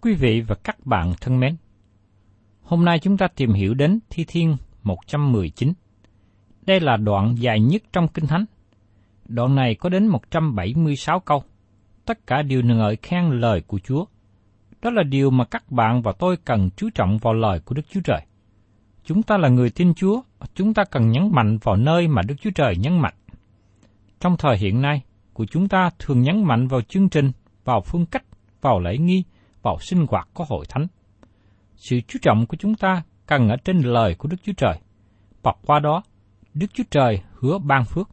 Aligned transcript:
Quý 0.00 0.14
vị 0.14 0.40
và 0.40 0.54
các 0.54 0.86
bạn 0.86 1.12
thân 1.20 1.40
mến, 1.40 1.56
hôm 2.62 2.84
nay 2.84 2.98
chúng 2.98 3.16
ta 3.16 3.28
tìm 3.28 3.52
hiểu 3.52 3.74
đến 3.74 3.98
Thi 4.10 4.24
Thiên 4.28 4.56
119. 4.82 5.72
Đây 6.66 6.80
là 6.80 6.96
đoạn 6.96 7.34
dài 7.38 7.60
nhất 7.60 7.82
trong 7.92 8.08
Kinh 8.08 8.26
Thánh. 8.26 8.44
Đoạn 9.24 9.54
này 9.54 9.74
có 9.74 9.88
đến 9.88 10.06
176 10.06 11.20
câu. 11.20 11.42
Tất 12.04 12.26
cả 12.26 12.42
đều 12.42 12.62
ngợi 12.62 12.96
khen 12.96 13.30
lời 13.30 13.60
của 13.66 13.78
Chúa. 13.78 14.04
Đó 14.82 14.90
là 14.90 15.02
điều 15.02 15.30
mà 15.30 15.44
các 15.44 15.70
bạn 15.70 16.02
và 16.02 16.12
tôi 16.18 16.36
cần 16.36 16.70
chú 16.76 16.90
trọng 16.94 17.18
vào 17.18 17.34
lời 17.34 17.60
của 17.60 17.74
Đức 17.74 17.86
Chúa 17.90 18.00
Trời. 18.04 18.20
Chúng 19.04 19.22
ta 19.22 19.36
là 19.38 19.48
người 19.48 19.70
tin 19.70 19.94
Chúa, 19.94 20.22
chúng 20.54 20.74
ta 20.74 20.84
cần 20.84 21.10
nhấn 21.10 21.30
mạnh 21.32 21.58
vào 21.62 21.76
nơi 21.76 22.08
mà 22.08 22.22
Đức 22.22 22.34
Chúa 22.40 22.50
Trời 22.54 22.76
nhấn 22.76 22.98
mạnh. 22.98 23.14
Trong 24.20 24.36
thời 24.36 24.58
hiện 24.58 24.82
nay, 24.82 25.02
của 25.32 25.46
chúng 25.46 25.68
ta 25.68 25.90
thường 25.98 26.22
nhấn 26.22 26.44
mạnh 26.44 26.68
vào 26.68 26.80
chương 26.80 27.08
trình, 27.08 27.32
vào 27.64 27.80
phương 27.80 28.06
cách, 28.06 28.24
vào 28.60 28.80
lễ 28.80 28.98
nghi, 28.98 29.24
vào 29.62 29.78
sinh 29.80 30.06
hoạt 30.10 30.28
có 30.34 30.44
hội 30.48 30.66
thánh. 30.68 30.86
Sự 31.76 32.00
chú 32.08 32.18
trọng 32.22 32.46
của 32.46 32.56
chúng 32.56 32.74
ta 32.74 33.02
cần 33.26 33.48
ở 33.48 33.56
trên 33.64 33.78
lời 33.78 34.14
của 34.14 34.28
Đức 34.28 34.36
Chúa 34.42 34.52
Trời. 34.56 34.78
Và 35.42 35.52
qua 35.66 35.80
đó, 35.80 36.02
Đức 36.54 36.66
Chúa 36.74 36.84
Trời 36.90 37.22
hứa 37.34 37.58
ban 37.58 37.84
phước. 37.84 38.08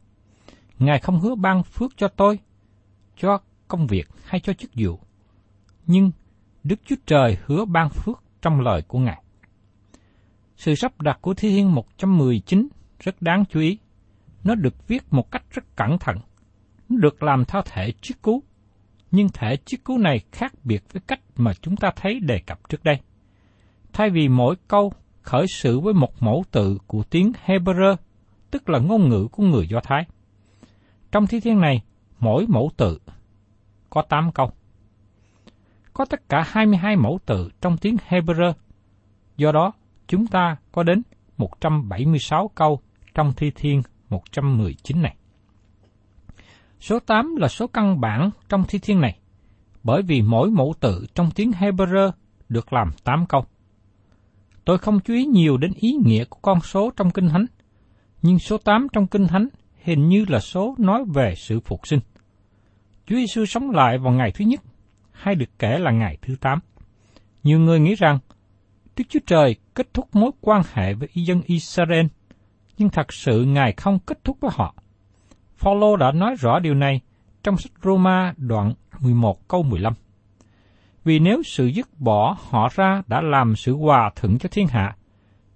Ngài 0.79 0.99
không 0.99 1.19
hứa 1.19 1.35
ban 1.35 1.63
phước 1.63 1.97
cho 1.97 2.07
tôi, 2.07 2.39
cho 3.17 3.37
công 3.67 3.87
việc 3.87 4.07
hay 4.25 4.39
cho 4.39 4.53
chức 4.53 4.71
vụ. 4.75 4.99
Nhưng 5.87 6.11
Đức 6.63 6.79
Chúa 6.85 6.95
Trời 7.05 7.37
hứa 7.45 7.65
ban 7.65 7.89
phước 7.89 8.23
trong 8.41 8.59
lời 8.59 8.81
của 8.87 8.99
Ngài. 8.99 9.23
Sự 10.57 10.75
sắp 10.75 11.01
đặt 11.01 11.17
của 11.21 11.33
Thi 11.33 11.49
Thiên 11.49 11.75
119 11.75 12.67
rất 12.99 13.21
đáng 13.21 13.43
chú 13.49 13.59
ý. 13.59 13.77
Nó 14.43 14.55
được 14.55 14.87
viết 14.87 15.03
một 15.11 15.31
cách 15.31 15.43
rất 15.51 15.75
cẩn 15.75 15.97
thận. 15.99 16.17
Nó 16.89 16.97
được 16.97 17.23
làm 17.23 17.45
theo 17.45 17.61
thể 17.65 17.91
chiếc 18.01 18.23
cứu. 18.23 18.43
Nhưng 19.15 19.29
thể 19.33 19.57
chiếc 19.57 19.85
cứu 19.85 19.97
này 19.97 20.21
khác 20.31 20.53
biệt 20.63 20.83
với 20.93 21.01
cách 21.07 21.19
mà 21.35 21.53
chúng 21.53 21.75
ta 21.75 21.91
thấy 21.95 22.19
đề 22.19 22.39
cập 22.39 22.69
trước 22.69 22.83
đây. 22.83 22.99
Thay 23.93 24.09
vì 24.09 24.27
mỗi 24.27 24.55
câu 24.67 24.93
khởi 25.21 25.47
sự 25.47 25.79
với 25.79 25.93
một 25.93 26.23
mẫu 26.23 26.43
tự 26.51 26.77
của 26.87 27.03
tiếng 27.03 27.31
Hebrew, 27.45 27.95
tức 28.51 28.69
là 28.69 28.79
ngôn 28.79 29.09
ngữ 29.09 29.27
của 29.31 29.43
người 29.43 29.67
Do 29.67 29.79
Thái. 29.83 30.05
Trong 31.11 31.27
thi 31.27 31.39
thiên 31.39 31.59
này, 31.61 31.81
mỗi 32.19 32.45
mẫu 32.47 32.71
tự 32.77 32.99
có 33.89 34.01
8 34.01 34.31
câu. 34.31 34.51
Có 35.93 36.05
tất 36.05 36.29
cả 36.29 36.43
22 36.47 36.95
mẫu 36.95 37.19
tự 37.25 37.49
trong 37.61 37.77
tiếng 37.77 37.97
Hebrew. 38.09 38.53
Do 39.37 39.51
đó, 39.51 39.71
chúng 40.07 40.27
ta 40.27 40.57
có 40.71 40.83
đến 40.83 41.01
176 41.37 42.51
câu 42.55 42.79
trong 43.13 43.33
thi 43.33 43.51
thiên 43.55 43.81
119 44.09 45.01
này. 45.01 45.15
Số 46.79 46.99
8 46.99 47.35
là 47.35 47.47
số 47.47 47.67
căn 47.67 48.01
bản 48.01 48.29
trong 48.49 48.63
thi 48.67 48.79
thiên 48.79 49.01
này, 49.01 49.19
bởi 49.83 50.01
vì 50.01 50.21
mỗi 50.21 50.51
mẫu 50.51 50.73
tự 50.79 51.05
trong 51.15 51.31
tiếng 51.35 51.51
Hebrew 51.51 52.11
được 52.49 52.73
làm 52.73 52.91
8 53.03 53.25
câu. 53.29 53.45
Tôi 54.65 54.77
không 54.77 54.99
chú 54.99 55.13
ý 55.13 55.25
nhiều 55.25 55.57
đến 55.57 55.71
ý 55.75 55.91
nghĩa 56.05 56.25
của 56.25 56.39
con 56.41 56.61
số 56.61 56.91
trong 56.97 57.11
Kinh 57.11 57.29
Thánh, 57.29 57.45
nhưng 58.21 58.39
số 58.39 58.57
8 58.57 58.87
trong 58.93 59.07
Kinh 59.07 59.27
Thánh 59.27 59.47
hình 59.83 60.07
như 60.07 60.25
là 60.27 60.39
số 60.39 60.75
nói 60.77 61.03
về 61.13 61.33
sự 61.37 61.59
phục 61.59 61.87
sinh. 61.87 61.99
Chúa 63.05 63.15
Giêsu 63.15 63.45
sống 63.45 63.69
lại 63.69 63.97
vào 63.97 64.13
ngày 64.13 64.31
thứ 64.31 64.45
nhất, 64.45 64.61
hay 65.11 65.35
được 65.35 65.49
kể 65.59 65.79
là 65.79 65.91
ngày 65.91 66.17
thứ 66.21 66.35
8. 66.41 66.59
Nhiều 67.43 67.59
người 67.59 67.79
nghĩ 67.79 67.95
rằng 67.95 68.19
Đức 68.95 69.03
Chúa 69.09 69.19
Trời 69.25 69.55
kết 69.73 69.93
thúc 69.93 70.15
mối 70.15 70.31
quan 70.41 70.61
hệ 70.73 70.93
với 70.93 71.09
dân 71.13 71.41
Israel, 71.45 72.05
nhưng 72.77 72.89
thật 72.89 73.13
sự 73.13 73.45
Ngài 73.45 73.73
không 73.77 73.99
kết 73.99 74.23
thúc 74.23 74.37
với 74.41 74.51
họ. 74.53 74.75
Phaolô 75.55 75.95
đã 75.95 76.11
nói 76.11 76.35
rõ 76.39 76.59
điều 76.59 76.73
này 76.73 77.01
trong 77.43 77.57
sách 77.57 77.71
Roma 77.83 78.33
đoạn 78.37 78.73
11 78.99 79.47
câu 79.47 79.63
15. 79.63 79.93
Vì 81.03 81.19
nếu 81.19 81.43
sự 81.43 81.65
dứt 81.65 81.89
bỏ 81.99 82.37
họ 82.49 82.69
ra 82.75 83.01
đã 83.07 83.21
làm 83.21 83.55
sự 83.55 83.75
hòa 83.75 84.11
thuận 84.15 84.37
cho 84.37 84.49
thiên 84.51 84.67
hạ, 84.67 84.95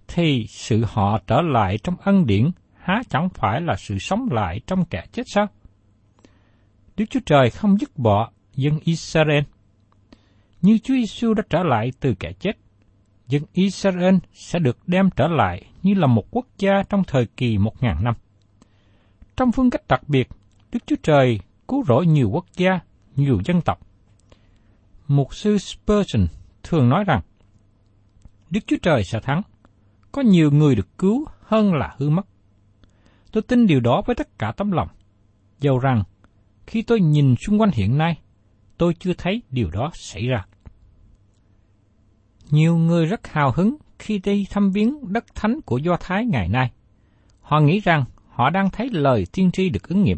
thì 0.07 0.46
sự 0.50 0.86
họ 0.88 1.19
trở 1.28 1.42
lại 1.42 1.78
trong 1.84 1.96
ân 2.04 2.25
điển 2.25 2.51
há 2.80 3.01
chẳng 3.10 3.30
phải 3.30 3.62
là 3.62 3.75
sự 3.75 3.98
sống 4.00 4.28
lại 4.31 4.60
trong 4.68 4.86
kẻ 4.86 5.06
chết 5.12 5.24
sao? 5.25 5.48
Đức 6.98 7.06
Chúa 7.10 7.19
Trời 7.25 7.50
không 7.50 7.78
dứt 7.78 7.98
bỏ 7.98 8.31
dân 8.56 8.80
Israel. 8.84 9.44
Như 10.62 10.78
Chúa 10.78 10.94
Giêsu 10.94 11.34
đã 11.34 11.44
trở 11.50 11.63
lại 11.63 11.92
từ 12.00 12.16
kẻ 12.19 12.31
chết, 12.40 12.51
dân 13.28 13.44
Israel 13.54 14.16
sẽ 14.34 14.60
được 14.60 14.78
đem 14.88 15.10
trở 15.16 15.28
lại 15.28 15.63
như 15.84 15.94
là 15.94 16.07
một 16.07 16.24
quốc 16.31 16.46
gia 16.57 16.84
trong 16.90 17.04
thời 17.04 17.25
kỳ 17.25 17.57
một 17.57 17.84
ngàn 17.84 18.04
năm. 18.04 18.16
Trong 19.39 19.51
phương 19.51 19.69
cách 19.69 19.88
đặc 19.88 20.01
biệt, 20.07 20.30
Đức 20.71 20.80
Chúa 20.86 20.95
Trời 21.03 21.39
cứu 21.68 21.83
rỗi 21.88 22.06
nhiều 22.06 22.30
quốc 22.30 22.45
gia, 22.57 22.80
nhiều 23.15 23.41
dân 23.45 23.62
tộc. 23.62 23.80
Mục 25.07 25.36
sư 25.36 25.57
Spurgeon 25.57 26.27
thường 26.63 26.89
nói 26.89 27.03
rằng, 27.07 27.21
Đức 28.50 28.59
Chúa 28.68 28.75
Trời 28.81 29.03
sẽ 29.03 29.19
thắng, 29.19 29.41
có 30.12 30.21
nhiều 30.21 30.51
người 30.51 30.75
được 30.75 30.97
cứu 30.97 31.25
hơn 31.41 31.74
là 31.74 31.95
hư 31.97 32.09
mất. 32.09 32.27
Tôi 33.31 33.44
tin 33.44 33.68
điều 33.68 33.80
đó 33.80 34.01
với 34.06 34.15
tất 34.15 34.39
cả 34.39 34.51
tấm 34.57 34.71
lòng, 34.71 34.88
dầu 35.59 35.80
rằng 35.80 36.03
khi 36.68 36.81
tôi 36.81 37.01
nhìn 37.01 37.36
xung 37.36 37.62
quanh 37.62 37.71
hiện 37.74 37.97
nay, 37.97 38.18
tôi 38.77 38.94
chưa 39.00 39.13
thấy 39.18 39.41
điều 39.50 39.69
đó 39.71 39.91
xảy 39.94 40.27
ra. 40.27 40.45
Nhiều 42.50 42.77
người 42.77 43.06
rất 43.06 43.27
hào 43.27 43.51
hứng 43.51 43.75
khi 44.00 44.19
đi 44.19 44.47
thăm 44.50 44.71
viếng 44.71 45.13
đất 45.13 45.25
thánh 45.36 45.59
của 45.65 45.77
Do 45.77 45.97
Thái 46.00 46.25
ngày 46.25 46.50
nay. 46.50 46.71
Họ 47.41 47.59
nghĩ 47.59 47.80
rằng 47.80 48.06
họ 48.39 48.50
đang 48.50 48.69
thấy 48.69 48.89
lời 48.91 49.25
tiên 49.31 49.51
tri 49.51 49.69
được 49.69 49.89
ứng 49.89 50.03
nghiệm. 50.03 50.18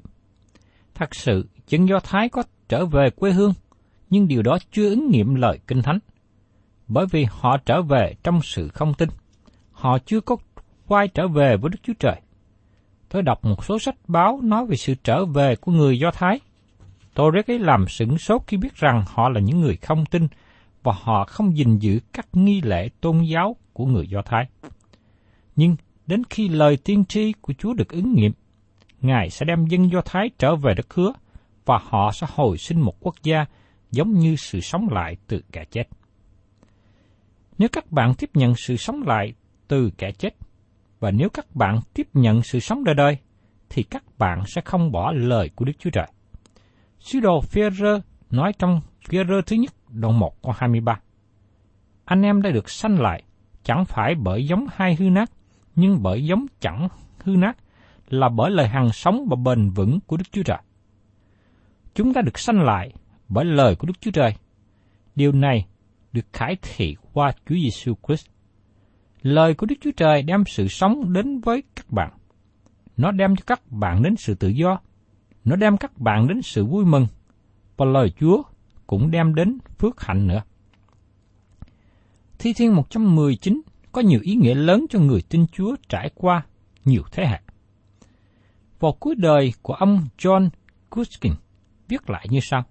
Thật 0.96 1.16
sự, 1.16 1.50
dân 1.68 1.88
Do 1.88 2.00
Thái 2.00 2.30
có 2.30 2.44
trở 2.70 2.86
về 2.86 3.10
quê 3.10 3.32
hương, 3.32 3.54
nhưng 4.10 4.28
điều 4.28 4.42
đó 4.42 4.58
chưa 4.72 4.90
ứng 4.90 5.12
nghiệm 5.12 5.36
lời 5.36 5.60
Kinh 5.68 5.82
Thánh. 5.82 6.00
Bởi 6.88 7.06
vì 7.12 7.26
họ 7.30 7.58
trở 7.66 7.82
về 7.82 8.14
trong 8.24 8.40
sự 8.44 8.68
không 8.68 8.94
tin. 8.94 9.10
Họ 9.72 9.98
chưa 10.06 10.22
có 10.22 10.36
quay 10.88 11.08
trở 11.08 11.28
về 11.28 11.58
với 11.58 11.70
Đức 11.70 11.80
Chúa 11.84 11.94
Trời. 12.00 12.22
Tôi 13.10 13.22
đọc 13.22 13.46
một 13.46 13.66
số 13.66 13.80
sách 13.80 13.96
báo 14.08 14.40
nói 14.44 14.66
về 14.66 14.76
sự 14.76 14.94
trở 15.04 15.26
về 15.26 15.56
của 15.56 15.72
người 15.72 16.00
Do 16.00 16.12
Thái. 16.12 16.40
Tôi 17.14 17.32
rất 17.32 17.48
ấy 17.48 17.60
làm 17.60 17.86
sửng 17.88 18.18
sốt 18.18 18.42
khi 18.48 18.58
biết 18.58 18.76
rằng 18.76 19.04
họ 19.08 19.30
là 19.30 19.40
những 19.40 19.62
người 19.62 19.76
không 19.76 20.06
tin 20.06 20.28
và 20.84 20.94
họ 21.02 21.26
không 21.26 21.58
gìn 21.58 21.78
giữ 21.78 22.00
các 22.14 22.28
nghi 22.34 22.62
lễ 22.62 22.90
tôn 23.02 23.22
giáo 23.22 23.56
của 23.74 23.86
người 23.86 24.08
Do 24.08 24.22
Thái. 24.26 24.46
Nhưng 25.56 25.76
đến 26.08 26.24
khi 26.30 26.50
lời 26.50 26.78
tiên 26.78 27.06
tri 27.06 27.34
của 27.42 27.54
Chúa 27.54 27.74
được 27.74 27.90
ứng 27.90 28.14
nghiệm, 28.14 28.32
Ngài 29.02 29.30
sẽ 29.30 29.46
đem 29.46 29.66
dân 29.66 29.92
Do 29.92 30.02
Thái 30.06 30.30
trở 30.38 30.56
về 30.56 30.74
đất 30.74 30.94
hứa 30.94 31.14
và 31.66 31.80
họ 31.84 32.12
sẽ 32.12 32.28
hồi 32.30 32.58
sinh 32.58 32.82
một 32.82 32.96
quốc 33.00 33.16
gia 33.24 33.46
giống 33.92 34.14
như 34.14 34.36
sự 34.36 34.60
sống 34.60 34.88
lại 34.92 35.16
từ 35.28 35.42
kẻ 35.52 35.66
chết. 35.72 35.84
Nếu 37.58 37.70
các 37.72 37.92
bạn 37.92 38.14
tiếp 38.14 38.30
nhận 38.34 38.56
sự 38.56 38.78
sống 38.78 39.04
lại 39.04 39.34
từ 39.68 39.92
kẻ 39.98 40.12
chết, 40.12 40.36
và 41.00 41.12
nếu 41.12 41.30
các 41.30 41.56
bạn 41.56 41.80
tiếp 41.94 42.08
nhận 42.14 42.44
sự 42.44 42.60
sống 42.60 42.84
đời 42.84 42.96
đời, 42.96 43.18
thì 43.70 43.84
các 43.84 44.04
bạn 44.18 44.44
sẽ 44.48 44.62
không 44.66 44.92
bỏ 44.92 45.12
lời 45.12 45.50
của 45.56 45.66
Đức 45.66 45.74
Chúa 45.80 45.90
Trời. 45.90 46.08
Sứ 47.00 47.20
đồ 47.20 47.42
Phi-rơ 47.42 48.00
nói 48.30 48.54
trong 48.60 48.82
Phi-rơ 49.10 49.42
thứ 49.46 49.56
nhất 49.56 49.74
đoạn 49.90 50.20
1 50.20 50.42
câu 50.42 50.52
23. 50.58 51.00
Anh 52.06 52.22
em 52.22 52.42
đã 52.42 52.50
được 52.52 52.70
sanh 52.70 53.02
lại, 53.02 53.24
chẳng 53.64 53.86
phải 53.86 54.16
bởi 54.16 54.48
giống 54.48 54.66
hai 54.74 54.96
hư 54.96 55.10
nát, 55.10 55.32
nhưng 55.76 56.04
bởi 56.04 56.26
giống 56.26 56.46
chẳng 56.60 56.88
hư 57.24 57.36
nát, 57.36 57.58
là 58.10 58.30
bởi 58.30 58.52
lời 58.52 58.68
hằng 58.68 58.90
sống 58.94 59.26
và 59.30 59.36
bền 59.36 59.70
vững 59.70 60.00
của 60.08 60.18
Đức 60.18 60.32
Chúa 60.32 60.44
Trời. 60.44 60.58
Chúng 61.96 62.14
ta 62.14 62.22
được 62.22 62.40
sanh 62.40 62.62
lại 62.62 62.94
bởi 63.30 63.46
lời 63.46 63.76
của 63.76 63.88
Đức 63.88 64.02
Chúa 64.02 64.12
Trời. 64.12 64.36
Điều 65.16 65.32
này 65.32 65.66
được 66.12 66.26
khải 66.34 66.58
thị 66.62 66.96
qua 67.14 67.32
Chúa 67.32 67.56
Giêsu 67.56 67.94
Christ. 68.08 68.28
Lời 69.22 69.54
của 69.54 69.66
Đức 69.66 69.76
Chúa 69.82 69.92
Trời 69.98 70.22
đem 70.22 70.44
sự 70.48 70.68
sống 70.68 71.14
đến 71.14 71.40
với 71.40 71.64
các 71.76 71.92
bạn. 71.92 72.12
Nó 72.98 73.12
đem 73.12 73.36
cho 73.36 73.44
các 73.48 73.72
bạn 73.72 74.04
đến 74.04 74.16
sự 74.16 74.36
tự 74.36 74.48
do. 74.48 74.80
Nó 75.46 75.56
đem 75.56 75.78
các 75.78 75.98
bạn 75.98 76.28
đến 76.28 76.42
sự 76.42 76.66
vui 76.66 76.86
mừng. 76.86 77.08
Và 77.78 77.86
lời 77.86 78.14
Chúa 78.20 78.44
cũng 78.88 79.12
đem 79.12 79.36
đến 79.36 79.58
phước 79.78 80.02
hạnh 80.02 80.28
nữa. 80.28 80.42
Thi 82.40 82.54
Thiên 82.54 82.76
119 82.76 83.62
có 83.92 84.02
nhiều 84.02 84.20
ý 84.24 84.36
nghĩa 84.36 84.56
lớn 84.56 84.86
cho 84.90 85.00
người 85.00 85.22
tin 85.30 85.46
Chúa 85.48 85.76
trải 85.90 86.10
qua 86.16 86.46
nhiều 86.86 87.02
thế 87.12 87.26
hệ. 87.26 87.40
Vào 88.80 88.92
cuối 89.00 89.16
đời 89.18 89.54
của 89.62 89.74
ông 89.74 90.02
John 90.18 90.50
Kuskin 90.90 91.34
viết 91.88 92.10
lại 92.10 92.26
như 92.30 92.40
sau. 92.42 92.64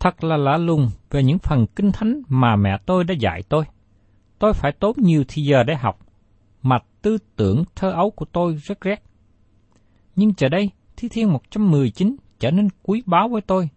Thật 0.00 0.24
là 0.24 0.36
lạ 0.36 0.56
lùng 0.56 0.90
về 1.10 1.22
những 1.22 1.38
phần 1.38 1.66
kinh 1.66 1.92
thánh 1.92 2.22
mà 2.28 2.56
mẹ 2.56 2.78
tôi 2.86 3.04
đã 3.04 3.14
dạy 3.18 3.42
tôi. 3.48 3.64
Tôi 4.38 4.52
phải 4.52 4.72
tốn 4.72 4.96
nhiều 4.96 5.24
thời 5.28 5.44
giờ 5.44 5.62
để 5.62 5.74
học, 5.74 5.98
mà 6.62 6.78
tư 7.02 7.18
tưởng 7.36 7.64
thơ 7.74 7.90
ấu 7.90 8.10
của 8.10 8.24
tôi 8.24 8.54
rất 8.54 8.80
rét. 8.80 9.02
Nhưng 10.16 10.32
giờ 10.36 10.48
đây, 10.48 10.70
Thi 10.96 11.08
Thiên 11.08 11.32
119 11.32 12.16
trở 12.38 12.50
nên 12.50 12.68
quý 12.82 13.02
báu 13.06 13.28
với 13.28 13.40
tôi. 13.40 13.68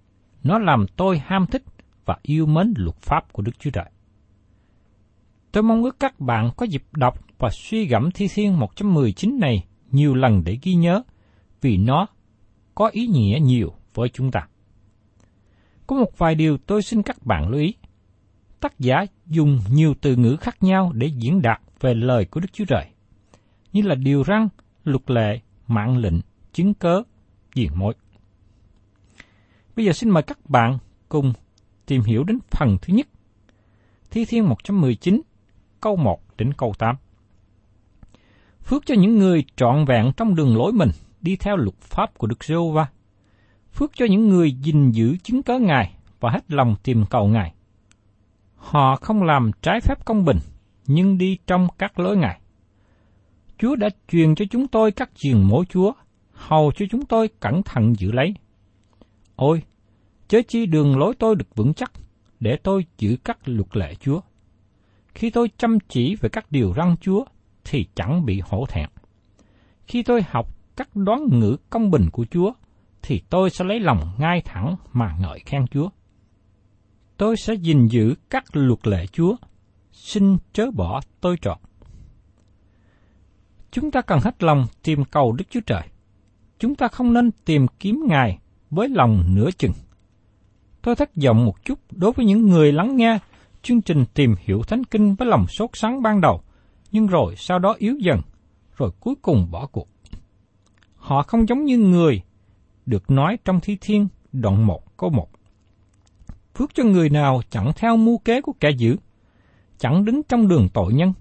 Nó 0.44 0.60
làm 0.60 0.86
tôi 0.96 1.22
ham 1.26 1.46
thích 1.46 1.64
và 2.06 2.18
yêu 2.22 2.46
mến 2.46 2.74
luật 2.78 2.96
pháp 2.96 3.34
của 3.34 3.42
Đức 3.42 3.60
Chúa 3.60 3.70
Trời. 3.70 3.86
Tôi 5.52 5.64
mong 5.64 5.84
ước 5.84 6.00
các 6.00 6.20
bạn 6.20 6.50
có 6.58 6.66
dịp 6.66 6.84
đọc 6.92 7.20
và 7.38 7.50
suy 7.50 7.86
gẫm 7.86 8.12
Thi 8.12 8.28
Thiên 8.34 8.60
119 8.60 9.40
này 9.40 9.66
nhiều 9.92 10.16
lần 10.16 10.44
để 10.44 10.58
ghi 10.62 10.74
nhớ, 10.74 11.04
vì 11.62 11.78
nó 11.78 12.08
có 12.76 12.88
ý 12.88 13.08
nghĩa 13.08 13.40
nhiều 13.42 13.74
với 13.94 14.10
chúng 14.10 14.32
ta. 14.32 14.48
Có 15.88 15.96
một 15.96 16.18
vài 16.18 16.36
điều 16.36 16.58
tôi 16.58 16.82
xin 16.82 17.04
các 17.04 17.26
bạn 17.26 17.50
lưu 17.50 17.60
ý. 17.60 17.74
Tác 18.60 18.80
giả 18.80 19.06
dùng 19.28 19.60
nhiều 19.72 19.94
từ 20.02 20.16
ngữ 20.16 20.36
khác 20.42 20.64
nhau 20.64 20.92
để 20.96 21.08
diễn 21.08 21.42
đạt 21.42 21.62
về 21.80 21.94
lời 21.94 22.26
của 22.26 22.40
Đức 22.40 22.54
Chúa 22.54 22.66
Trời, 22.66 22.86
như 23.74 23.82
là 23.82 23.96
điều 23.96 24.24
răn, 24.24 24.48
luật 24.84 25.12
lệ, 25.12 25.40
mạng 25.68 25.98
lệnh, 25.98 26.20
chứng 26.54 26.74
cớ, 26.74 27.04
diện 27.56 27.72
mối. 27.76 27.94
Bây 29.76 29.86
giờ 29.86 29.94
xin 29.94 30.10
mời 30.10 30.24
các 30.24 30.50
bạn 30.50 30.78
cùng 31.10 31.34
tìm 31.86 32.02
hiểu 32.02 32.24
đến 32.24 32.40
phần 32.52 32.78
thứ 32.82 32.94
nhất. 32.94 33.08
Thi 34.12 34.26
Thiên 34.26 34.50
119, 34.50 35.22
câu 35.82 35.96
1 35.96 36.20
đến 36.38 36.54
câu 36.54 36.74
8. 36.78 36.96
Phước 38.64 38.86
cho 38.86 38.96
những 38.96 39.20
người 39.20 39.44
trọn 39.56 39.86
vẹn 39.86 40.12
trong 40.18 40.36
đường 40.36 40.58
lối 40.58 40.72
mình, 40.72 40.90
đi 41.22 41.36
theo 41.36 41.58
luật 41.58 41.76
pháp 41.82 42.18
của 42.18 42.28
Đức 42.28 42.44
giê 42.44 42.56
va 42.74 42.88
Phước 43.74 43.92
cho 43.96 44.06
những 44.06 44.30
người 44.30 44.52
gìn 44.52 44.92
giữ 44.92 45.18
chứng 45.24 45.44
cớ 45.44 45.60
Ngài 45.60 45.96
và 46.20 46.32
hết 46.32 46.52
lòng 46.52 46.76
tìm 46.84 47.06
cầu 47.10 47.28
Ngài. 47.28 47.54
Họ 48.56 48.96
không 48.96 49.24
làm 49.24 49.52
trái 49.62 49.80
phép 49.82 50.06
công 50.06 50.26
bình, 50.26 50.38
nhưng 50.88 51.18
đi 51.18 51.38
trong 51.48 51.68
các 51.78 52.00
lối 52.00 52.18
Ngài. 52.18 52.40
Chúa 53.58 53.76
đã 53.76 53.90
truyền 54.08 54.36
cho 54.36 54.46
chúng 54.52 54.68
tôi 54.68 54.92
các 54.92 55.10
truyền 55.16 55.42
mối 55.42 55.66
Chúa, 55.70 55.92
hầu 56.32 56.72
cho 56.76 56.86
chúng 56.92 57.06
tôi 57.06 57.28
cẩn 57.40 57.64
thận 57.64 57.94
giữ 57.98 58.12
lấy. 58.12 58.34
Ôi, 59.36 59.64
chớ 60.28 60.42
chi 60.48 60.66
đường 60.66 60.98
lối 60.98 61.14
tôi 61.20 61.36
được 61.36 61.56
vững 61.56 61.74
chắc, 61.74 61.92
để 62.40 62.58
tôi 62.64 62.86
giữ 62.98 63.18
các 63.24 63.38
luật 63.46 63.78
lệ 63.78 63.96
Chúa. 63.96 64.22
Khi 65.20 65.30
tôi 65.30 65.50
chăm 65.58 65.78
chỉ 65.80 66.16
về 66.16 66.30
các 66.30 66.52
điều 66.52 66.74
răn 66.78 66.96
Chúa, 67.02 67.24
thì 67.64 67.86
chẳng 67.96 68.26
bị 68.26 68.42
hổ 68.46 68.66
thẹn. 68.70 68.90
Khi 69.88 70.04
tôi 70.04 70.22
học 70.30 70.48
các 70.78 70.96
đoán 70.96 71.20
ngữ 71.32 71.58
công 71.70 71.92
bình 71.92 72.10
của 72.12 72.26
Chúa, 72.32 72.52
thì 73.02 73.22
tôi 73.30 73.50
sẽ 73.50 73.66
lấy 73.66 73.80
lòng 73.80 74.00
ngay 74.18 74.42
thẳng 74.46 74.76
mà 74.94 75.16
ngợi 75.20 75.40
khen 75.46 75.68
Chúa. 75.68 75.90
Tôi 77.18 77.36
sẽ 77.38 77.54
gìn 77.54 77.88
giữ 77.88 78.16
các 78.30 78.44
luật 78.54 78.88
lệ 78.88 79.06
Chúa, 79.08 79.36
xin 79.92 80.38
chớ 80.54 80.72
bỏ 80.72 81.02
tôi 81.22 81.36
chọn. 81.42 81.60
Chúng 83.72 83.92
ta 83.92 84.02
cần 84.02 84.20
hết 84.24 84.44
lòng 84.44 84.66
tìm 84.84 85.06
cầu 85.06 85.32
Đức 85.32 85.46
Chúa 85.50 85.62
Trời. 85.66 85.84
Chúng 86.60 86.76
ta 86.76 86.88
không 86.88 87.14
nên 87.14 87.32
tìm 87.46 87.66
kiếm 87.80 88.04
Ngài 88.08 88.40
với 88.70 88.90
lòng 88.90 89.24
nửa 89.36 89.52
chừng. 89.58 89.74
Tôi 90.82 90.96
thất 90.96 91.10
vọng 91.24 91.46
một 91.46 91.66
chút 91.66 91.80
đối 91.92 92.12
với 92.12 92.26
những 92.26 92.48
người 92.48 92.72
lắng 92.72 92.96
nghe 92.96 93.20
chương 93.62 93.82
trình 93.82 94.06
tìm 94.14 94.36
hiểu 94.40 94.62
Thánh 94.68 94.84
Kinh 94.84 95.16
với 95.16 95.28
lòng 95.28 95.48
sốt 95.48 95.70
sắng 95.74 96.02
ban 96.02 96.22
đầu, 96.22 96.42
nhưng 96.92 97.08
rồi 97.08 97.36
sau 97.38 97.60
đó 97.60 97.76
yếu 97.78 97.96
dần, 98.00 98.22
rồi 98.78 98.92
cuối 99.00 99.16
cùng 99.22 99.52
bỏ 99.52 99.68
cuộc. 99.68 99.88
Họ 100.96 101.24
không 101.24 101.48
giống 101.48 101.64
như 101.66 101.78
người 101.78 102.22
được 102.86 103.12
nói 103.12 103.38
trong 103.46 103.60
Thi 103.60 103.78
Thiên 103.82 104.08
đoạn 104.32 104.68
1 104.68 104.98
câu 104.98 105.10
1. 105.10 105.28
Phước 106.56 106.76
cho 106.76 106.84
người 106.84 107.10
nào 107.10 107.42
chẳng 107.50 107.72
theo 107.76 107.98
mưu 107.98 108.18
kế 108.18 108.42
của 108.42 108.54
kẻ 108.60 108.70
dữ, 108.78 108.98
chẳng 109.78 110.06
đứng 110.06 110.24
trong 110.24 110.48
đường 110.48 110.68
tội 110.74 110.94
nhân, 110.94 111.14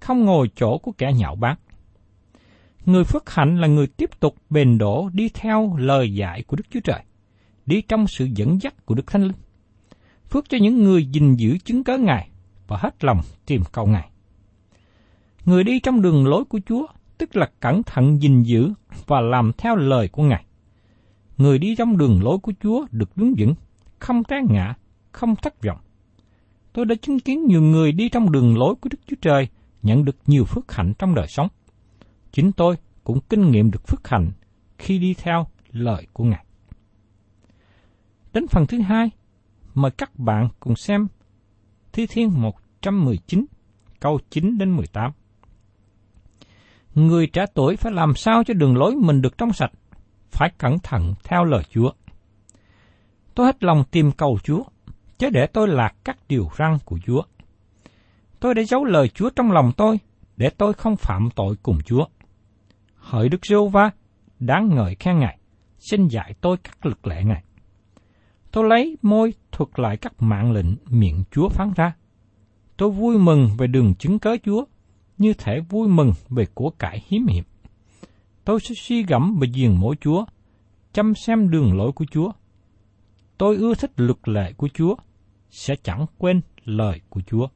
không 0.00 0.24
ngồi 0.24 0.50
chỗ 0.56 0.78
của 0.78 0.92
kẻ 0.98 1.12
nhạo 1.18 1.36
báng. 1.36 1.56
Người 2.84 3.04
phước 3.04 3.30
hạnh 3.30 3.60
là 3.60 3.68
người 3.68 3.86
tiếp 3.86 4.10
tục 4.20 4.34
bền 4.50 4.78
đổ 4.78 5.08
đi 5.12 5.28
theo 5.34 5.76
lời 5.76 6.14
dạy 6.14 6.42
của 6.42 6.56
Đức 6.56 6.64
Chúa 6.70 6.80
Trời, 6.80 7.02
đi 7.66 7.82
trong 7.82 8.06
sự 8.06 8.28
dẫn 8.34 8.62
dắt 8.62 8.86
của 8.86 8.94
Đức 8.94 9.06
Thánh 9.06 9.22
Linh. 9.22 9.45
Phước 10.36 10.48
cho 10.48 10.58
những 10.58 10.84
người 10.84 11.06
gìn 11.06 11.34
giữ 11.34 11.58
chứng 11.64 11.84
cớ 11.84 11.98
Ngài 11.98 12.28
và 12.66 12.76
hết 12.76 13.04
lòng 13.04 13.20
tìm 13.46 13.62
cầu 13.72 13.86
Ngài. 13.86 14.10
Người 15.44 15.64
đi 15.64 15.80
trong 15.80 16.02
đường 16.02 16.26
lối 16.26 16.44
của 16.44 16.60
Chúa, 16.66 16.86
tức 17.18 17.36
là 17.36 17.50
cẩn 17.60 17.82
thận 17.82 18.22
gìn 18.22 18.42
giữ 18.42 18.72
và 19.06 19.20
làm 19.20 19.52
theo 19.58 19.76
lời 19.76 20.08
của 20.08 20.22
Ngài. 20.22 20.44
Người 21.36 21.58
đi 21.58 21.76
trong 21.76 21.98
đường 21.98 22.22
lối 22.22 22.38
của 22.38 22.52
Chúa 22.62 22.86
được 22.90 23.16
đứng 23.16 23.34
vững, 23.38 23.54
không 23.98 24.24
té 24.24 24.36
ngã, 24.48 24.74
không 25.12 25.36
thất 25.36 25.62
vọng. 25.62 25.78
Tôi 26.72 26.84
đã 26.84 26.94
chứng 26.94 27.20
kiến 27.20 27.46
nhiều 27.46 27.62
người 27.62 27.92
đi 27.92 28.08
trong 28.08 28.32
đường 28.32 28.58
lối 28.58 28.74
của 28.74 28.88
Đức 28.88 28.98
Chúa 29.06 29.16
Trời 29.20 29.48
nhận 29.82 30.04
được 30.04 30.16
nhiều 30.26 30.44
phước 30.44 30.72
hạnh 30.72 30.92
trong 30.98 31.14
đời 31.14 31.26
sống. 31.28 31.48
Chính 32.32 32.52
tôi 32.52 32.76
cũng 33.04 33.20
kinh 33.28 33.50
nghiệm 33.50 33.70
được 33.70 33.88
phước 33.88 34.08
hạnh 34.08 34.30
khi 34.78 34.98
đi 34.98 35.14
theo 35.14 35.46
lời 35.72 36.06
của 36.12 36.24
Ngài. 36.24 36.44
Đến 38.32 38.46
phần 38.48 38.66
thứ 38.66 38.78
hai, 38.78 39.10
mời 39.76 39.90
các 39.90 40.18
bạn 40.18 40.48
cùng 40.60 40.76
xem 40.76 41.06
Thi 41.92 42.06
Thiên 42.06 42.42
119, 42.42 43.46
câu 44.00 44.18
9 44.30 44.58
đến 44.58 44.76
18. 44.76 45.12
Người 46.94 47.26
trẻ 47.26 47.46
tuổi 47.54 47.76
phải 47.76 47.92
làm 47.92 48.14
sao 48.14 48.44
cho 48.44 48.54
đường 48.54 48.76
lối 48.76 48.94
mình 48.96 49.22
được 49.22 49.38
trong 49.38 49.52
sạch, 49.52 49.72
phải 50.30 50.52
cẩn 50.58 50.78
thận 50.78 51.14
theo 51.24 51.44
lời 51.44 51.62
Chúa. 51.70 51.90
Tôi 53.34 53.46
hết 53.46 53.64
lòng 53.64 53.84
tìm 53.90 54.12
cầu 54.12 54.38
Chúa, 54.44 54.62
chứ 55.18 55.30
để 55.30 55.46
tôi 55.46 55.68
lạc 55.68 55.94
các 56.04 56.18
điều 56.28 56.48
răn 56.58 56.78
của 56.84 56.98
Chúa. 57.06 57.22
Tôi 58.40 58.54
đã 58.54 58.62
giấu 58.62 58.84
lời 58.84 59.08
Chúa 59.08 59.30
trong 59.30 59.52
lòng 59.52 59.72
tôi, 59.76 59.98
để 60.36 60.50
tôi 60.50 60.72
không 60.72 60.96
phạm 60.96 61.28
tội 61.36 61.56
cùng 61.62 61.78
Chúa. 61.84 62.06
Hỡi 62.94 63.28
Đức 63.28 63.46
giê 63.46 63.56
va 63.72 63.90
đáng 64.38 64.68
ngợi 64.74 64.94
khen 64.94 65.18
Ngài, 65.18 65.38
xin 65.78 66.08
dạy 66.08 66.34
tôi 66.40 66.56
các 66.56 66.86
lực 66.86 67.06
lệ 67.06 67.24
Ngài. 67.24 67.45
Tôi 68.56 68.68
lấy 68.68 68.96
môi 69.02 69.34
thuật 69.52 69.68
lại 69.76 69.96
các 69.96 70.12
mạng 70.22 70.52
lệnh 70.52 70.66
miệng 70.90 71.24
Chúa 71.30 71.48
phán 71.48 71.72
ra. 71.76 71.94
Tôi 72.76 72.90
vui 72.90 73.18
mừng 73.18 73.48
về 73.58 73.66
đường 73.66 73.94
chứng 73.94 74.18
cớ 74.18 74.36
Chúa, 74.44 74.64
như 75.18 75.32
thể 75.38 75.60
vui 75.60 75.88
mừng 75.88 76.12
về 76.28 76.46
của 76.54 76.70
cải 76.70 77.04
hiếm 77.06 77.26
hiệp. 77.26 77.44
Tôi 78.44 78.60
sẽ 78.60 78.74
suy 78.78 79.02
gẫm 79.02 79.38
về 79.40 79.48
giường 79.52 79.80
mỗi 79.80 79.96
Chúa, 80.00 80.24
chăm 80.92 81.14
xem 81.14 81.50
đường 81.50 81.76
lối 81.76 81.92
của 81.92 82.04
Chúa. 82.10 82.32
Tôi 83.38 83.56
ưa 83.56 83.74
thích 83.74 83.92
luật 83.96 84.28
lệ 84.28 84.52
của 84.52 84.68
Chúa, 84.74 84.94
sẽ 85.50 85.76
chẳng 85.82 86.06
quên 86.18 86.40
lời 86.64 87.00
của 87.08 87.20
Chúa. 87.26 87.46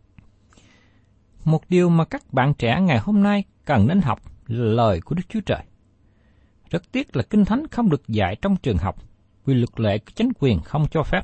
Một 1.44 1.62
điều 1.68 1.88
mà 1.88 2.04
các 2.04 2.32
bạn 2.32 2.54
trẻ 2.54 2.80
ngày 2.80 2.98
hôm 2.98 3.22
nay 3.22 3.44
cần 3.64 3.86
nên 3.86 4.00
học 4.00 4.20
là 4.46 4.64
lời 4.64 5.00
của 5.00 5.14
Đức 5.14 5.24
Chúa 5.28 5.40
Trời. 5.46 5.62
Rất 6.70 6.92
tiếc 6.92 7.16
là 7.16 7.22
Kinh 7.22 7.44
Thánh 7.44 7.66
không 7.70 7.90
được 7.90 8.08
dạy 8.08 8.36
trong 8.42 8.56
trường 8.56 8.78
học 8.78 9.09
vì 9.46 9.54
luật 9.54 9.80
lệ 9.80 9.98
của 9.98 10.12
chính 10.14 10.28
quyền 10.40 10.60
không 10.60 10.86
cho 10.90 11.02
phép. 11.02 11.22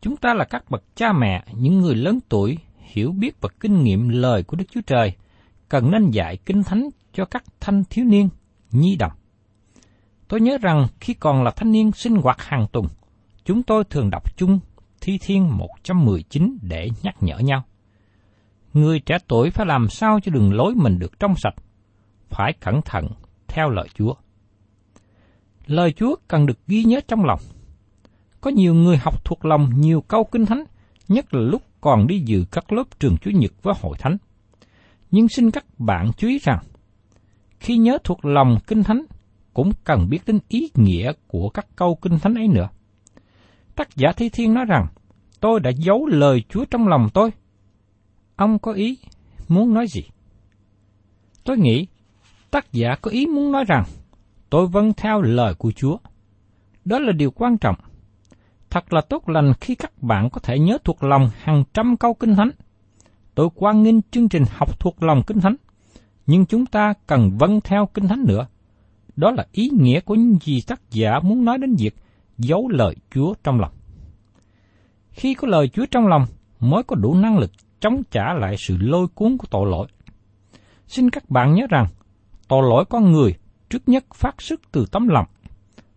Chúng 0.00 0.16
ta 0.16 0.34
là 0.34 0.44
các 0.44 0.70
bậc 0.70 0.82
cha 0.96 1.12
mẹ, 1.12 1.44
những 1.54 1.80
người 1.80 1.94
lớn 1.94 2.18
tuổi, 2.28 2.58
hiểu 2.78 3.12
biết 3.12 3.40
và 3.40 3.48
kinh 3.60 3.82
nghiệm 3.82 4.08
lời 4.08 4.42
của 4.42 4.56
Đức 4.56 4.64
Chúa 4.70 4.80
Trời, 4.86 5.12
cần 5.68 5.90
nên 5.90 6.10
dạy 6.10 6.36
Kinh 6.36 6.62
Thánh 6.62 6.88
cho 7.12 7.24
các 7.24 7.44
thanh 7.60 7.84
thiếu 7.90 8.04
niên, 8.04 8.28
nhi 8.70 8.96
đồng. 8.96 9.12
Tôi 10.28 10.40
nhớ 10.40 10.58
rằng 10.58 10.86
khi 11.00 11.14
còn 11.14 11.42
là 11.42 11.50
thanh 11.50 11.72
niên 11.72 11.92
sinh 11.92 12.16
hoạt 12.16 12.40
hàng 12.40 12.66
tuần, 12.72 12.86
chúng 13.44 13.62
tôi 13.62 13.84
thường 13.84 14.10
đọc 14.10 14.36
chung 14.36 14.60
Thi 15.00 15.18
Thiên 15.22 15.56
119 15.58 16.58
để 16.62 16.88
nhắc 17.02 17.14
nhở 17.20 17.38
nhau. 17.38 17.64
Người 18.72 19.00
trẻ 19.00 19.18
tuổi 19.28 19.50
phải 19.50 19.66
làm 19.66 19.88
sao 19.88 20.20
cho 20.22 20.32
đường 20.32 20.52
lối 20.52 20.74
mình 20.74 20.98
được 20.98 21.20
trong 21.20 21.34
sạch, 21.36 21.54
phải 22.28 22.52
cẩn 22.60 22.82
thận 22.82 23.08
theo 23.48 23.70
lời 23.70 23.88
Chúa. 23.94 24.14
Lời 25.72 25.92
Chúa 25.92 26.16
cần 26.28 26.46
được 26.46 26.58
ghi 26.66 26.84
nhớ 26.84 27.00
trong 27.08 27.24
lòng. 27.24 27.40
Có 28.40 28.50
nhiều 28.50 28.74
người 28.74 28.96
học 28.96 29.24
thuộc 29.24 29.44
lòng 29.44 29.70
nhiều 29.76 30.00
câu 30.00 30.24
kinh 30.24 30.46
thánh, 30.46 30.64
nhất 31.08 31.34
là 31.34 31.40
lúc 31.40 31.62
còn 31.80 32.06
đi 32.06 32.22
dự 32.26 32.44
các 32.52 32.72
lớp 32.72 32.84
trường 32.98 33.16
Chúa 33.16 33.30
Nhật 33.30 33.52
với 33.62 33.74
hội 33.82 33.96
thánh. 33.98 34.16
Nhưng 35.10 35.28
xin 35.28 35.50
các 35.50 35.64
bạn 35.78 36.10
chú 36.16 36.28
ý 36.28 36.38
rằng, 36.38 36.58
khi 37.60 37.76
nhớ 37.76 37.98
thuộc 38.04 38.24
lòng 38.24 38.58
kinh 38.66 38.82
thánh, 38.82 39.02
cũng 39.54 39.70
cần 39.84 40.08
biết 40.10 40.18
đến 40.26 40.38
ý 40.48 40.68
nghĩa 40.74 41.12
của 41.26 41.48
các 41.48 41.66
câu 41.76 41.98
kinh 42.02 42.18
thánh 42.18 42.34
ấy 42.34 42.48
nữa. 42.48 42.68
Tác 43.74 43.96
giả 43.96 44.12
Thi 44.16 44.28
Thiên 44.28 44.54
nói 44.54 44.64
rằng, 44.68 44.86
tôi 45.40 45.60
đã 45.60 45.70
giấu 45.76 46.06
lời 46.06 46.42
Chúa 46.48 46.64
trong 46.64 46.88
lòng 46.88 47.08
tôi. 47.14 47.30
Ông 48.36 48.58
có 48.58 48.72
ý 48.72 48.98
muốn 49.48 49.74
nói 49.74 49.86
gì? 49.88 50.02
Tôi 51.44 51.58
nghĩ, 51.58 51.86
tác 52.50 52.72
giả 52.72 52.88
có 53.02 53.10
ý 53.10 53.26
muốn 53.26 53.52
nói 53.52 53.64
rằng, 53.68 53.84
tôi 54.52 54.66
vâng 54.66 54.92
theo 54.92 55.22
lời 55.22 55.54
của 55.54 55.72
Chúa. 55.76 55.96
Đó 56.84 56.98
là 56.98 57.12
điều 57.12 57.30
quan 57.30 57.58
trọng. 57.58 57.76
Thật 58.70 58.92
là 58.92 59.00
tốt 59.00 59.28
lành 59.28 59.52
khi 59.60 59.74
các 59.74 60.02
bạn 60.02 60.30
có 60.30 60.40
thể 60.40 60.58
nhớ 60.58 60.78
thuộc 60.84 61.04
lòng 61.04 61.30
hàng 61.40 61.64
trăm 61.74 61.96
câu 61.96 62.14
kinh 62.14 62.34
thánh. 62.34 62.50
Tôi 63.34 63.48
quan 63.54 63.82
nghênh 63.82 64.02
chương 64.02 64.28
trình 64.28 64.44
học 64.56 64.80
thuộc 64.80 65.02
lòng 65.02 65.22
kinh 65.26 65.40
thánh, 65.40 65.56
nhưng 66.26 66.46
chúng 66.46 66.66
ta 66.66 66.94
cần 67.06 67.30
vâng 67.38 67.60
theo 67.60 67.88
kinh 67.94 68.08
thánh 68.08 68.24
nữa. 68.24 68.46
Đó 69.16 69.30
là 69.30 69.46
ý 69.52 69.70
nghĩa 69.72 70.00
của 70.00 70.14
những 70.14 70.38
gì 70.42 70.60
tác 70.66 70.80
giả 70.90 71.20
muốn 71.22 71.44
nói 71.44 71.58
đến 71.58 71.74
việc 71.78 71.96
giấu 72.38 72.68
lời 72.68 72.96
Chúa 73.10 73.34
trong 73.44 73.60
lòng. 73.60 73.72
Khi 75.10 75.34
có 75.34 75.48
lời 75.48 75.68
Chúa 75.68 75.86
trong 75.90 76.06
lòng, 76.06 76.26
mới 76.60 76.82
có 76.82 76.96
đủ 76.96 77.14
năng 77.14 77.38
lực 77.38 77.50
chống 77.80 78.02
trả 78.10 78.34
lại 78.34 78.56
sự 78.58 78.76
lôi 78.80 79.08
cuốn 79.14 79.36
của 79.38 79.46
tội 79.50 79.70
lỗi. 79.70 79.86
Xin 80.86 81.10
các 81.10 81.30
bạn 81.30 81.54
nhớ 81.54 81.66
rằng, 81.70 81.86
tội 82.48 82.62
lỗi 82.62 82.84
con 82.84 83.12
người 83.12 83.34
trước 83.72 83.88
nhất 83.88 84.04
phát 84.14 84.42
xuất 84.42 84.60
từ 84.72 84.86
tấm 84.92 85.08
lòng. 85.08 85.26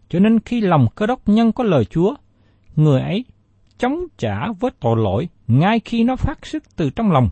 Cho 0.09 0.19
nên 0.19 0.39
khi 0.39 0.61
lòng 0.61 0.87
cơ 0.95 1.05
đốc 1.05 1.29
nhân 1.29 1.51
có 1.51 1.63
lời 1.63 1.85
Chúa, 1.85 2.15
người 2.75 3.01
ấy 3.01 3.25
chống 3.77 3.99
trả 4.17 4.51
với 4.59 4.71
tội 4.79 4.97
lỗi 4.97 5.27
ngay 5.47 5.79
khi 5.85 6.03
nó 6.03 6.15
phát 6.15 6.45
xuất 6.45 6.63
từ 6.75 6.89
trong 6.89 7.11
lòng, 7.11 7.29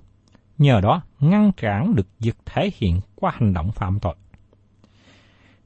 nhờ 0.57 0.81
đó 0.81 1.01
ngăn 1.19 1.51
cản 1.51 1.95
được 1.95 2.07
việc 2.19 2.35
thể 2.45 2.71
hiện 2.75 2.99
qua 3.15 3.31
hành 3.35 3.53
động 3.53 3.71
phạm 3.71 3.99
tội. 3.99 4.15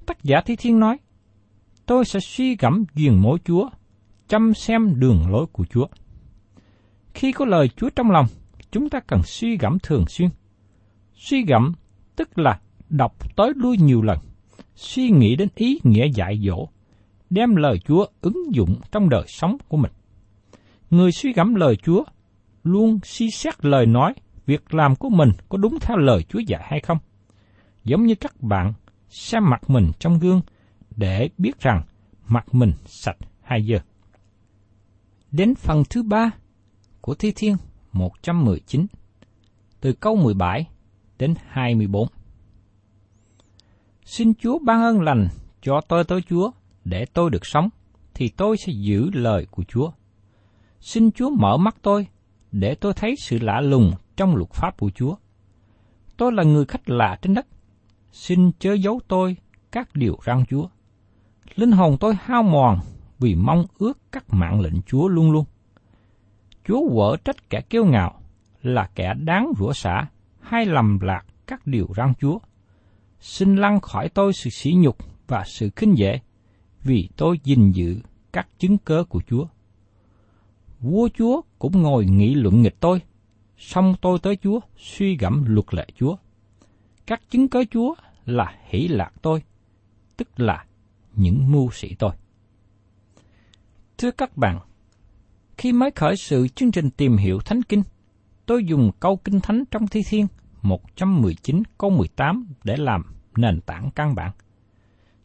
Tác 0.06 0.24
giả 0.24 0.42
Thi 0.46 0.56
Thiên 0.56 0.80
nói, 0.80 0.98
tôi 1.86 2.06
sẽ 2.06 2.20
suy 2.20 2.56
gẫm 2.56 2.84
duyên 2.96 3.22
mối 3.22 3.40
Chúa, 3.46 3.70
chăm 4.28 4.54
xem 4.54 5.00
đường 5.00 5.32
lối 5.32 5.46
của 5.46 5.66
Chúa. 5.66 5.88
Khi 7.14 7.32
có 7.32 7.46
lời 7.46 7.70
Chúa 7.76 7.90
trong 7.90 8.12
lòng, 8.12 8.26
chúng 8.72 8.90
ta 8.90 9.00
cần 9.00 9.24
suy 9.24 9.58
gẫm 9.58 9.78
thường 9.84 10.06
xuyên. 10.08 10.30
Suy 11.16 11.46
gẫm 11.46 11.74
tức 12.16 12.40
là 12.40 12.60
đọc 12.90 13.36
tới 13.36 13.52
lui 13.56 13.78
nhiều 13.78 14.02
lần, 14.02 14.18
suy 14.78 15.10
nghĩ 15.10 15.36
đến 15.36 15.50
ý 15.56 15.80
nghĩa 15.84 16.08
dạy 16.14 16.42
dỗ, 16.48 16.68
đem 17.30 17.56
lời 17.56 17.80
Chúa 17.80 18.06
ứng 18.22 18.56
dụng 18.56 18.76
trong 18.92 19.10
đời 19.10 19.24
sống 19.28 19.58
của 19.68 19.78
mình. 19.78 19.92
Người 20.90 21.12
suy 21.12 21.34
gẫm 21.34 21.56
lời 21.56 21.76
Chúa 21.76 22.04
luôn 22.64 23.00
suy 23.04 23.32
xét 23.32 23.66
lời 23.66 23.86
nói, 23.86 24.14
việc 24.46 24.74
làm 24.74 24.96
của 24.96 25.10
mình 25.10 25.30
có 25.50 25.58
đúng 25.58 25.78
theo 25.82 25.98
lời 25.98 26.24
Chúa 26.24 26.40
dạy 26.40 26.62
hay 26.66 26.80
không. 26.80 26.98
Giống 27.84 28.06
như 28.06 28.16
các 28.16 28.42
bạn 28.42 28.74
xem 29.10 29.50
mặt 29.50 29.70
mình 29.70 29.92
trong 30.00 30.20
gương 30.20 30.42
để 30.96 31.30
biết 31.38 31.60
rằng 31.60 31.84
mặt 32.28 32.46
mình 32.56 32.74
sạch 32.86 33.18
hay 33.42 33.66
dơ. 33.70 33.78
Đến 35.32 35.56
phần 35.56 35.84
thứ 35.90 36.04
ba 36.04 36.32
của 37.02 37.16
Thi 37.16 37.32
Thiên 37.36 37.58
119, 37.94 38.86
từ 39.82 39.94
câu 39.94 40.16
17 40.16 40.68
đến 41.20 41.34
24. 41.48 42.08
Xin 44.08 44.34
Chúa 44.34 44.60
ban 44.60 44.82
ơn 44.82 45.02
lành 45.02 45.28
cho 45.62 45.82
tôi 45.88 46.04
tới 46.04 46.22
Chúa 46.30 46.52
để 46.86 47.06
tôi 47.06 47.30
được 47.30 47.46
sống, 47.46 47.70
thì 48.14 48.30
tôi 48.30 48.58
sẽ 48.58 48.74
giữ 48.74 49.10
lời 49.14 49.48
của 49.52 49.64
Chúa. 49.68 49.92
Xin 50.80 51.12
Chúa 51.12 51.30
mở 51.30 51.58
mắt 51.58 51.76
tôi 51.82 52.08
để 52.52 52.76
tôi 52.76 52.94
thấy 52.94 53.16
sự 53.20 53.40
lạ 53.40 53.62
lùng 53.62 53.94
trong 54.18 54.36
luật 54.36 54.50
pháp 54.52 54.78
của 54.78 54.90
Chúa. 54.96 55.16
Tôi 56.18 56.32
là 56.32 56.44
người 56.44 56.66
khách 56.66 56.90
lạ 56.90 57.18
trên 57.22 57.34
đất. 57.34 57.48
Xin 58.12 58.52
chớ 58.60 58.74
giấu 58.74 59.00
tôi 59.08 59.38
các 59.72 59.90
điều 59.94 60.18
răn 60.26 60.44
Chúa. 60.50 60.68
Linh 61.56 61.72
hồn 61.72 61.98
tôi 62.00 62.14
hao 62.22 62.44
mòn 62.44 62.80
vì 63.20 63.36
mong 63.36 63.66
ước 63.78 64.00
các 64.12 64.26
mạng 64.30 64.62
lệnh 64.62 64.82
Chúa 64.82 65.08
luôn 65.08 65.32
luôn. 65.32 65.46
Chúa 66.68 66.90
quở 66.94 67.18
trách 67.26 67.50
kẻ 67.50 67.62
kiêu 67.62 67.86
ngạo 67.86 68.20
là 68.62 68.90
kẻ 68.96 69.14
đáng 69.14 69.52
rủa 69.60 69.74
xả 69.74 70.08
hay 70.42 70.66
lầm 70.66 71.00
lạc 71.02 71.26
các 71.48 71.68
điều 71.68 71.88
răn 71.98 72.14
Chúa. 72.20 72.40
Xin 73.20 73.56
lăn 73.56 73.82
khỏi 73.82 74.10
tôi 74.10 74.34
sự 74.34 74.50
sỉ 74.50 74.74
nhục 74.74 74.98
và 75.28 75.44
sự 75.48 75.70
khinh 75.76 75.98
dễ, 75.98 76.20
vì 76.84 77.10
tôi 77.18 77.40
gìn 77.44 77.72
giữ 77.72 78.00
các 78.34 78.48
chứng 78.60 78.78
cớ 78.78 79.04
của 79.04 79.22
Chúa. 79.28 79.46
Vua 80.80 81.10
Chúa 81.18 81.42
cũng 81.60 81.82
ngồi 81.82 82.06
nghị 82.06 82.34
luận 82.34 82.62
nghịch 82.62 82.80
tôi, 82.80 83.02
xong 83.58 83.96
tôi 84.02 84.20
tới 84.20 84.38
Chúa 84.44 84.60
suy 84.78 85.18
gẫm 85.18 85.46
luật 85.48 85.74
lệ 85.74 85.88
Chúa. 85.96 86.16
Các 87.06 87.22
chứng 87.30 87.48
cớ 87.48 87.64
Chúa 87.72 87.96
là 88.26 88.56
hỷ 88.70 88.88
lạc 88.88 89.12
tôi, 89.22 89.44
tức 90.18 90.40
là 90.40 90.66
những 91.16 91.52
mưu 91.52 91.72
sĩ 91.72 91.96
tôi. 92.00 92.12
Thưa 93.98 94.12
các 94.12 94.38
bạn, 94.38 94.60
khi 95.58 95.72
mới 95.72 95.92
khởi 95.92 96.16
sự 96.16 96.48
chương 96.48 96.72
trình 96.72 96.90
tìm 96.90 97.18
hiểu 97.18 97.40
Thánh 97.40 97.64
Kinh, 97.64 97.84
tôi 98.46 98.66
dùng 98.66 98.92
câu 99.00 99.18
Kinh 99.18 99.40
Thánh 99.40 99.64
trong 99.72 99.88
Thi 99.88 100.02
Thiên 100.10 100.28
119 100.62 101.64
câu 101.78 101.90
18 101.90 102.48
để 102.64 102.78
làm 102.78 103.04
nền 103.38 103.62
tảng 103.62 103.90
căn 103.96 104.16
bản. 104.16 104.32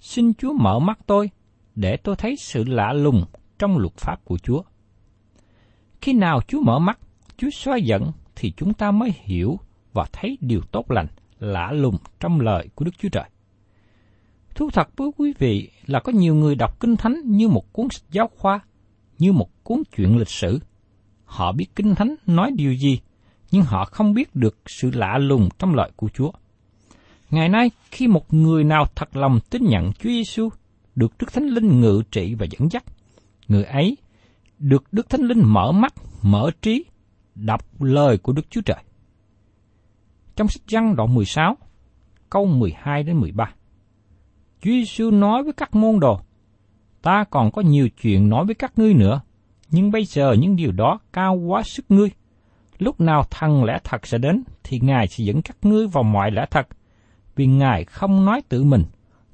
Xin 0.01 0.35
Chúa 0.35 0.53
mở 0.53 0.79
mắt 0.79 0.99
tôi 1.07 1.31
để 1.75 1.97
tôi 1.97 2.17
thấy 2.17 2.37
sự 2.37 2.65
lạ 2.65 2.93
lùng 2.93 3.25
trong 3.59 3.79
luật 3.79 3.97
pháp 3.97 4.25
của 4.25 4.39
Chúa. 4.39 4.63
Khi 6.01 6.13
nào 6.13 6.41
Chúa 6.49 6.61
mở 6.61 6.79
mắt, 6.79 6.99
Chúa 7.37 7.51
soi 7.51 7.83
dẫn 7.83 8.13
thì 8.37 8.53
chúng 8.57 8.75
ta 8.75 8.91
mới 8.91 9.13
hiểu 9.23 9.59
và 9.93 10.07
thấy 10.13 10.39
điều 10.41 10.61
tốt 10.61 10.91
lành, 10.91 11.07
lạ 11.39 11.73
lùng 11.73 11.97
trong 12.21 12.41
lời 12.41 12.69
của 12.75 12.85
Đức 12.85 12.99
Chúa 12.99 13.09
Trời. 13.09 13.29
Thú 14.55 14.71
thật 14.71 14.89
với 14.97 15.09
quý 15.17 15.33
vị 15.39 15.71
là 15.87 16.01
có 16.01 16.13
nhiều 16.13 16.35
người 16.35 16.55
đọc 16.55 16.81
Kinh 16.81 16.97
Thánh 16.97 17.21
như 17.25 17.49
một 17.49 17.73
cuốn 17.73 17.89
sách 17.91 18.11
giáo 18.11 18.31
khoa, 18.37 18.61
như 19.19 19.33
một 19.33 19.65
cuốn 19.65 19.83
truyện 19.97 20.19
lịch 20.19 20.29
sử. 20.29 20.59
Họ 21.25 21.53
biết 21.53 21.67
Kinh 21.77 21.95
Thánh 21.95 22.15
nói 22.27 22.51
điều 22.57 22.75
gì, 22.75 23.01
nhưng 23.53 23.63
họ 23.63 23.85
không 23.85 24.15
biết 24.15 24.37
được 24.37 24.59
sự 24.67 24.91
lạ 24.91 25.19
lùng 25.19 25.49
trong 25.59 25.75
lời 25.75 25.91
của 25.97 26.09
Chúa. 26.09 26.31
Ngày 27.31 27.49
nay, 27.49 27.71
khi 27.91 28.07
một 28.07 28.35
người 28.35 28.65
nào 28.65 28.87
thật 28.95 29.17
lòng 29.17 29.39
tin 29.51 29.65
nhận 29.65 29.93
Chúa 29.93 30.09
Giêsu 30.09 30.49
được 30.95 31.13
Đức 31.19 31.33
Thánh 31.33 31.47
Linh 31.47 31.81
ngự 31.81 32.03
trị 32.11 32.35
và 32.35 32.47
dẫn 32.51 32.71
dắt, 32.71 32.85
người 33.49 33.65
ấy 33.65 33.97
được 34.59 34.85
Đức 34.93 35.11
Thánh 35.11 35.21
Linh 35.21 35.43
mở 35.45 35.73
mắt, 35.73 35.95
mở 36.23 36.51
trí, 36.63 36.85
đọc 37.35 37.83
lời 37.83 38.19
của 38.19 38.33
Đức 38.33 38.51
Chúa 38.51 38.61
Trời. 38.61 38.83
Trong 40.37 40.49
sách 40.49 40.63
Giăng 40.69 40.97
đoạn 40.97 41.15
16, 41.15 41.57
câu 42.31 42.47
12 42.47 43.03
đến 43.03 43.17
13. 43.17 43.45
Chúa 44.61 44.71
Giêsu 44.71 45.11
nói 45.11 45.43
với 45.43 45.53
các 45.53 45.75
môn 45.75 46.01
đồ, 46.01 46.21
ta 47.03 47.25
còn 47.31 47.51
có 47.51 47.63
nhiều 47.63 47.89
chuyện 48.03 48.29
nói 48.29 48.45
với 48.45 48.55
các 48.55 48.79
ngươi 48.79 48.95
nữa, 48.95 49.21
nhưng 49.71 49.91
bây 49.91 50.05
giờ 50.05 50.37
những 50.39 50.57
điều 50.57 50.73
đó 50.73 50.99
cao 51.13 51.35
quá 51.35 51.63
sức 51.63 51.85
ngươi. 51.89 52.11
Lúc 52.79 53.01
nào 53.01 53.25
thằng 53.31 53.65
lẽ 53.65 53.79
thật 53.85 54.07
sẽ 54.07 54.19
đến, 54.19 54.45
thì 54.65 54.81
Ngài 54.83 55.09
sẽ 55.09 55.25
dẫn 55.25 55.43
các 55.43 55.57
ngươi 55.63 55.87
vào 55.87 56.05
mọi 56.05 56.31
lẽ 56.31 56.47
thật, 56.51 56.69
vì 57.37 57.47
Ngài 57.47 57.85
không 57.85 58.25
nói 58.25 58.43
tự 58.49 58.65
mình, 58.65 58.85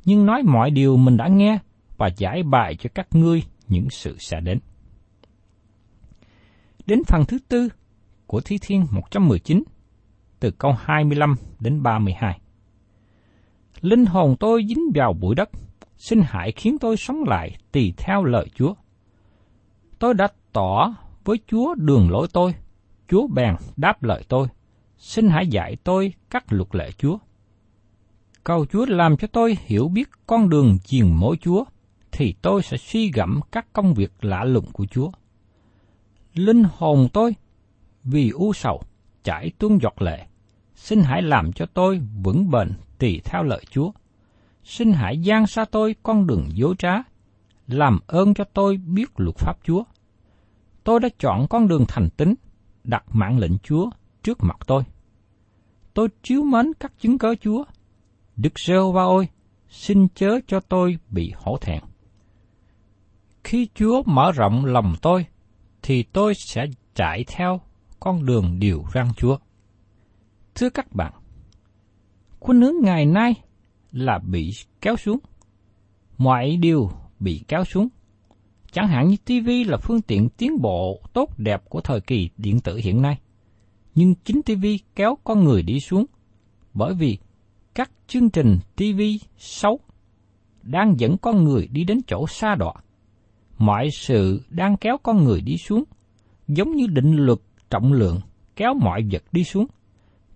nhưng 0.04 0.26
nói 0.26 0.42
mọi 0.42 0.71
điều 0.71 0.97
mình 0.97 1.16
đã 1.16 1.28
nghe 1.28 1.59
và 1.97 2.09
giải 2.16 2.42
bài 2.42 2.76
cho 2.76 2.90
các 2.95 3.09
ngươi 3.12 3.42
những 3.68 3.90
sự 3.90 4.16
sẽ 4.18 4.40
đến. 4.40 4.59
Đến 6.87 7.02
phần 7.07 7.25
thứ 7.25 7.38
tư 7.49 7.68
của 8.26 8.40
Thi 8.40 8.59
Thiên 8.62 8.87
119, 8.90 9.62
từ 10.40 10.50
câu 10.50 10.73
25 10.78 11.37
đến 11.61 11.83
32. 11.83 12.40
Linh 13.80 14.07
hồn 14.07 14.37
tôi 14.40 14.64
dính 14.68 14.90
vào 14.95 15.12
bụi 15.12 15.35
đất, 15.35 15.50
xin 15.97 16.21
hãy 16.26 16.52
khiến 16.52 16.78
tôi 16.78 16.97
sống 16.97 17.25
lại 17.26 17.57
tùy 17.73 17.95
theo 17.97 18.25
lời 18.25 18.47
Chúa. 18.54 18.75
Tôi 19.99 20.14
đã 20.14 20.28
tỏ 20.52 20.95
với 21.25 21.38
Chúa 21.47 21.75
đường 21.75 22.11
lối 22.11 22.28
tôi, 22.33 22.54
Chúa 23.08 23.26
bèn 23.26 23.54
đáp 23.76 24.02
lời 24.02 24.24
tôi, 24.28 24.48
xin 24.98 25.28
hãy 25.28 25.46
dạy 25.46 25.76
tôi 25.84 26.12
các 26.30 26.52
luật 26.52 26.74
lệ 26.74 26.90
Chúa. 26.98 27.18
Cầu 28.44 28.66
Chúa 28.66 28.86
làm 28.86 29.16
cho 29.16 29.28
tôi 29.32 29.56
hiểu 29.60 29.88
biết 29.88 30.08
con 30.26 30.48
đường 30.48 30.78
chiền 30.84 31.08
mối 31.08 31.36
Chúa, 31.40 31.64
thì 32.12 32.34
tôi 32.42 32.62
sẽ 32.62 32.76
suy 32.76 33.10
gẫm 33.10 33.40
các 33.52 33.66
công 33.72 33.94
việc 33.94 34.12
lạ 34.20 34.44
lùng 34.44 34.66
của 34.72 34.86
Chúa. 34.86 35.10
Linh 36.34 36.64
hồn 36.76 37.08
tôi, 37.12 37.34
vì 38.04 38.30
u 38.30 38.52
sầu, 38.52 38.82
chảy 39.24 39.50
tuôn 39.58 39.78
giọt 39.82 40.02
lệ, 40.02 40.26
xin 40.74 41.00
hãy 41.02 41.22
làm 41.22 41.52
cho 41.52 41.66
tôi 41.66 42.00
vững 42.22 42.50
bền 42.50 42.72
tùy 42.98 43.20
theo 43.24 43.42
lợi 43.42 43.64
Chúa. 43.70 43.90
Xin 44.64 44.92
hãy 44.92 45.18
gian 45.18 45.46
xa 45.46 45.64
tôi 45.64 45.94
con 46.02 46.26
đường 46.26 46.48
dối 46.54 46.74
trá, 46.78 47.02
làm 47.66 47.98
ơn 48.06 48.34
cho 48.34 48.44
tôi 48.44 48.76
biết 48.76 49.10
luật 49.16 49.36
pháp 49.36 49.58
Chúa. 49.64 49.82
Tôi 50.84 51.00
đã 51.00 51.08
chọn 51.18 51.46
con 51.48 51.68
đường 51.68 51.84
thành 51.88 52.08
tính, 52.16 52.34
đặt 52.88 53.04
mạng 53.09 53.38
lệnh 53.38 53.59
Chúa 53.59 53.90
trước 54.23 54.38
mặt 54.40 54.57
tôi. 54.66 54.83
Tôi 55.95 56.09
chiếu 56.23 56.42
mến 56.42 56.73
các 56.80 56.92
chứng 56.99 57.18
cớ 57.18 57.35
Chúa. 57.40 57.64
Đức 58.37 58.59
rêu 58.59 58.92
va 58.92 59.02
ôi, 59.02 59.28
xin 59.68 60.09
chớ 60.14 60.40
cho 60.47 60.61
tôi 60.61 60.99
bị 61.11 61.33
hổ 61.37 61.59
thẹn. 61.61 61.83
Khi 63.45 63.68
Chúa 63.75 64.02
mở 64.07 64.33
rộng 64.33 64.64
lòng 64.64 64.95
tôi, 65.02 65.26
thì 65.83 66.02
tôi 66.02 66.35
sẽ 66.35 66.66
chạy 66.95 67.25
theo 67.28 67.61
con 68.00 68.26
đường 68.26 68.59
điều 68.59 68.85
răng 68.92 69.12
Chúa. 69.16 69.38
Thưa 70.54 70.71
các 70.71 70.92
bạn, 70.92 71.12
khuynh 72.40 72.61
hướng 72.61 72.75
ngày 72.83 73.07
nay 73.07 73.35
là 73.92 74.18
bị 74.18 74.52
kéo 74.80 74.97
xuống. 74.97 75.18
Mọi 76.18 76.57
điều 76.57 76.90
bị 77.21 77.45
kéo 77.49 77.64
xuống. 77.64 77.88
Chẳng 78.72 78.88
hạn 78.88 79.08
như 79.08 79.16
TV 79.16 79.70
là 79.70 79.76
phương 79.76 80.02
tiện 80.02 80.28
tiến 80.28 80.60
bộ 80.60 81.00
tốt 81.12 81.38
đẹp 81.38 81.62
của 81.68 81.80
thời 81.80 82.00
kỳ 82.00 82.30
điện 82.37 82.60
tử 82.60 82.76
hiện 82.76 83.02
nay. 83.02 83.18
Nhưng 83.94 84.14
chính 84.25 84.42
TV 84.42 84.66
kéo 84.94 85.18
con 85.25 85.44
người 85.44 85.62
đi 85.62 85.80
xuống 85.80 86.06
bởi 86.75 86.94
vì 86.94 87.18
các 87.75 87.90
chương 88.06 88.30
trình 88.30 88.58
TV 88.76 89.00
xấu 89.38 89.80
đang 90.62 91.00
dẫn 91.00 91.16
con 91.18 91.44
người 91.44 91.68
đi 91.72 91.84
đến 91.84 92.00
chỗ 92.06 92.26
xa 92.26 92.54
đọa. 92.54 92.72
Mọi 93.58 93.90
sự 93.90 94.42
đang 94.48 94.76
kéo 94.76 94.98
con 95.02 95.25
người 95.25 95.40
đi 95.40 95.56
xuống, 95.56 95.84
giống 96.48 96.76
như 96.76 96.87
định 96.87 97.16
luật 97.16 97.38
trọng 97.70 97.92
lượng 97.92 98.20
kéo 98.56 98.75
mọi 98.75 99.04
vật 99.12 99.22
đi 99.32 99.44
xuống. 99.44 99.66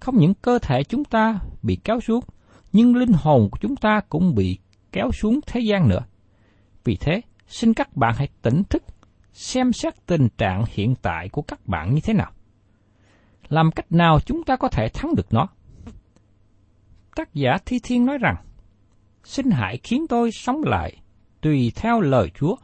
Không 0.01 0.19
những 0.19 0.35
cơ 0.35 0.59
thể 0.59 0.85
chúng 0.85 1.05
ta 1.05 1.41
bị 1.63 1.79
kéo 1.85 2.01
xuống, 2.01 2.25
nhưng 2.73 2.97
linh 2.97 3.13
hồn 3.13 3.49
của 3.51 3.59
chúng 3.61 3.77
ta 3.77 4.01
cũng 4.09 4.35
bị 4.35 4.59
kéo 4.93 5.11
xuống 5.13 5.41
thế 5.47 5.61
gian 5.61 5.89
nữa. 5.89 6.05
Vì 6.85 6.97
thế, 6.97 7.21
xin 7.47 7.75
các 7.75 7.97
bạn 7.97 8.15
hãy 8.17 8.29
tỉnh 8.43 8.63
thức, 8.65 8.83
xem 9.33 9.73
xét 9.73 10.07
tình 10.07 10.29
trạng 10.39 10.65
hiện 10.69 10.95
tại 11.03 11.29
của 11.29 11.43
các 11.43 11.67
bạn 11.67 11.95
như 11.95 12.01
thế 12.05 12.13
nào. 12.13 12.33
Làm 13.49 13.71
cách 13.71 13.93
nào 13.93 14.21
chúng 14.21 14.45
ta 14.45 14.57
có 14.57 14.69
thể 14.69 14.89
thắng 14.89 15.15
được 15.15 15.27
nó? 15.33 15.49
Tác 17.17 17.35
giả 17.35 17.57
Thi 17.67 17.79
Thiên 17.83 18.07
nói 18.07 18.19
rằng, 18.19 18.37
xin 19.25 19.51
hãy 19.51 19.79
khiến 19.83 20.07
tôi 20.09 20.31
sống 20.33 20.63
lại 20.65 20.97
tùy 21.41 21.73
theo 21.75 22.01
lời 22.01 22.31
Chúa. 22.35 22.57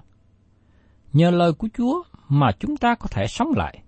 Nhờ 1.12 1.30
lời 1.30 1.52
của 1.52 1.68
Chúa 1.76 2.02
mà 2.28 2.52
chúng 2.60 2.76
ta 2.76 2.94
có 2.94 3.06
thể 3.10 3.26
sống 3.26 3.48
lại. 3.56 3.82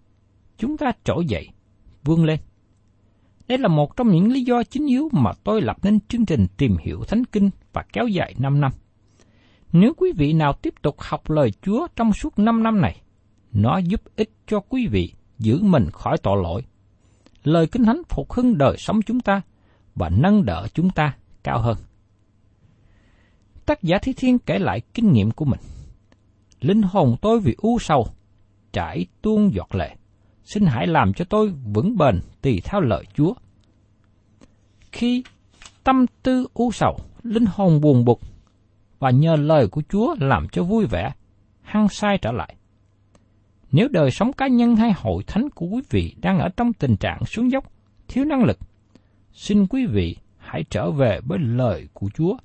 Chúng 0.58 0.76
ta 0.76 0.92
trỗi 1.04 1.24
dậy, 1.26 1.48
vươn 2.04 2.24
lên. 2.24 2.40
Đây 3.48 3.58
là 3.58 3.68
một 3.68 3.96
trong 3.96 4.08
những 4.08 4.32
lý 4.32 4.42
do 4.44 4.62
chính 4.62 4.86
yếu 4.86 5.08
mà 5.12 5.32
tôi 5.44 5.62
lập 5.62 5.76
nên 5.82 6.00
chương 6.00 6.26
trình 6.26 6.46
tìm 6.56 6.76
hiểu 6.80 7.04
Thánh 7.08 7.24
Kinh 7.24 7.50
và 7.72 7.84
kéo 7.92 8.06
dài 8.06 8.34
5 8.38 8.60
năm. 8.60 8.72
Nếu 9.72 9.92
quý 9.96 10.12
vị 10.16 10.32
nào 10.32 10.52
tiếp 10.52 10.74
tục 10.82 10.96
học 10.98 11.30
lời 11.30 11.50
Chúa 11.62 11.86
trong 11.96 12.12
suốt 12.12 12.38
5 12.38 12.62
năm 12.62 12.80
này, 12.80 13.00
nó 13.52 13.78
giúp 13.78 14.00
ích 14.16 14.30
cho 14.46 14.60
quý 14.60 14.86
vị 14.86 15.12
giữ 15.38 15.62
mình 15.62 15.90
khỏi 15.92 16.16
tội 16.22 16.42
lỗi. 16.42 16.62
Lời 17.44 17.66
Kinh 17.66 17.84
Thánh 17.84 18.02
phục 18.08 18.32
hưng 18.32 18.58
đời 18.58 18.76
sống 18.78 19.02
chúng 19.02 19.20
ta 19.20 19.42
và 19.94 20.08
nâng 20.08 20.44
đỡ 20.44 20.66
chúng 20.74 20.90
ta 20.90 21.16
cao 21.44 21.60
hơn. 21.60 21.76
Tác 23.66 23.82
giả 23.82 23.98
Thi 24.02 24.12
Thiên 24.12 24.38
kể 24.38 24.58
lại 24.58 24.80
kinh 24.94 25.12
nghiệm 25.12 25.30
của 25.30 25.44
mình. 25.44 25.60
Linh 26.60 26.82
hồn 26.82 27.16
tôi 27.22 27.40
vì 27.40 27.54
u 27.58 27.78
sầu, 27.78 28.06
trải 28.72 29.06
tuôn 29.22 29.54
giọt 29.54 29.74
lệ. 29.74 29.96
Xin 30.44 30.66
hãy 30.66 30.86
làm 30.86 31.12
cho 31.12 31.24
tôi 31.24 31.52
vững 31.74 31.96
bền 31.96 32.20
tùy 32.42 32.60
theo 32.64 32.80
lời 32.80 33.04
Chúa. 33.14 33.34
Khi 34.92 35.24
tâm 35.84 36.06
tư 36.22 36.46
u 36.54 36.70
sầu, 36.72 36.98
linh 37.22 37.46
hồn 37.46 37.80
buồn 37.80 38.04
bực 38.04 38.20
và 39.00 39.10
nhờ 39.10 39.36
lời 39.36 39.68
của 39.68 39.82
Chúa 39.88 40.14
làm 40.20 40.48
cho 40.48 40.64
vui 40.64 40.86
vẻ, 40.86 41.12
hăng 41.62 41.88
sai 41.88 42.18
trở 42.18 42.32
lại. 42.32 42.56
Nếu 43.72 43.88
đời 43.88 44.10
sống 44.10 44.32
cá 44.32 44.46
nhân 44.46 44.76
hay 44.76 44.92
hội 44.96 45.22
thánh 45.26 45.50
của 45.50 45.66
quý 45.66 45.82
vị 45.90 46.14
đang 46.20 46.38
ở 46.38 46.48
trong 46.56 46.72
tình 46.72 46.96
trạng 46.96 47.24
xuống 47.24 47.50
dốc, 47.50 47.72
thiếu 48.08 48.24
năng 48.24 48.44
lực, 48.44 48.58
xin 49.32 49.66
quý 49.66 49.86
vị 49.86 50.16
hãy 50.36 50.64
trở 50.70 50.90
về 50.90 51.20
với 51.24 51.38
lời 51.38 51.88
của 51.92 52.10
Chúa 52.14 52.36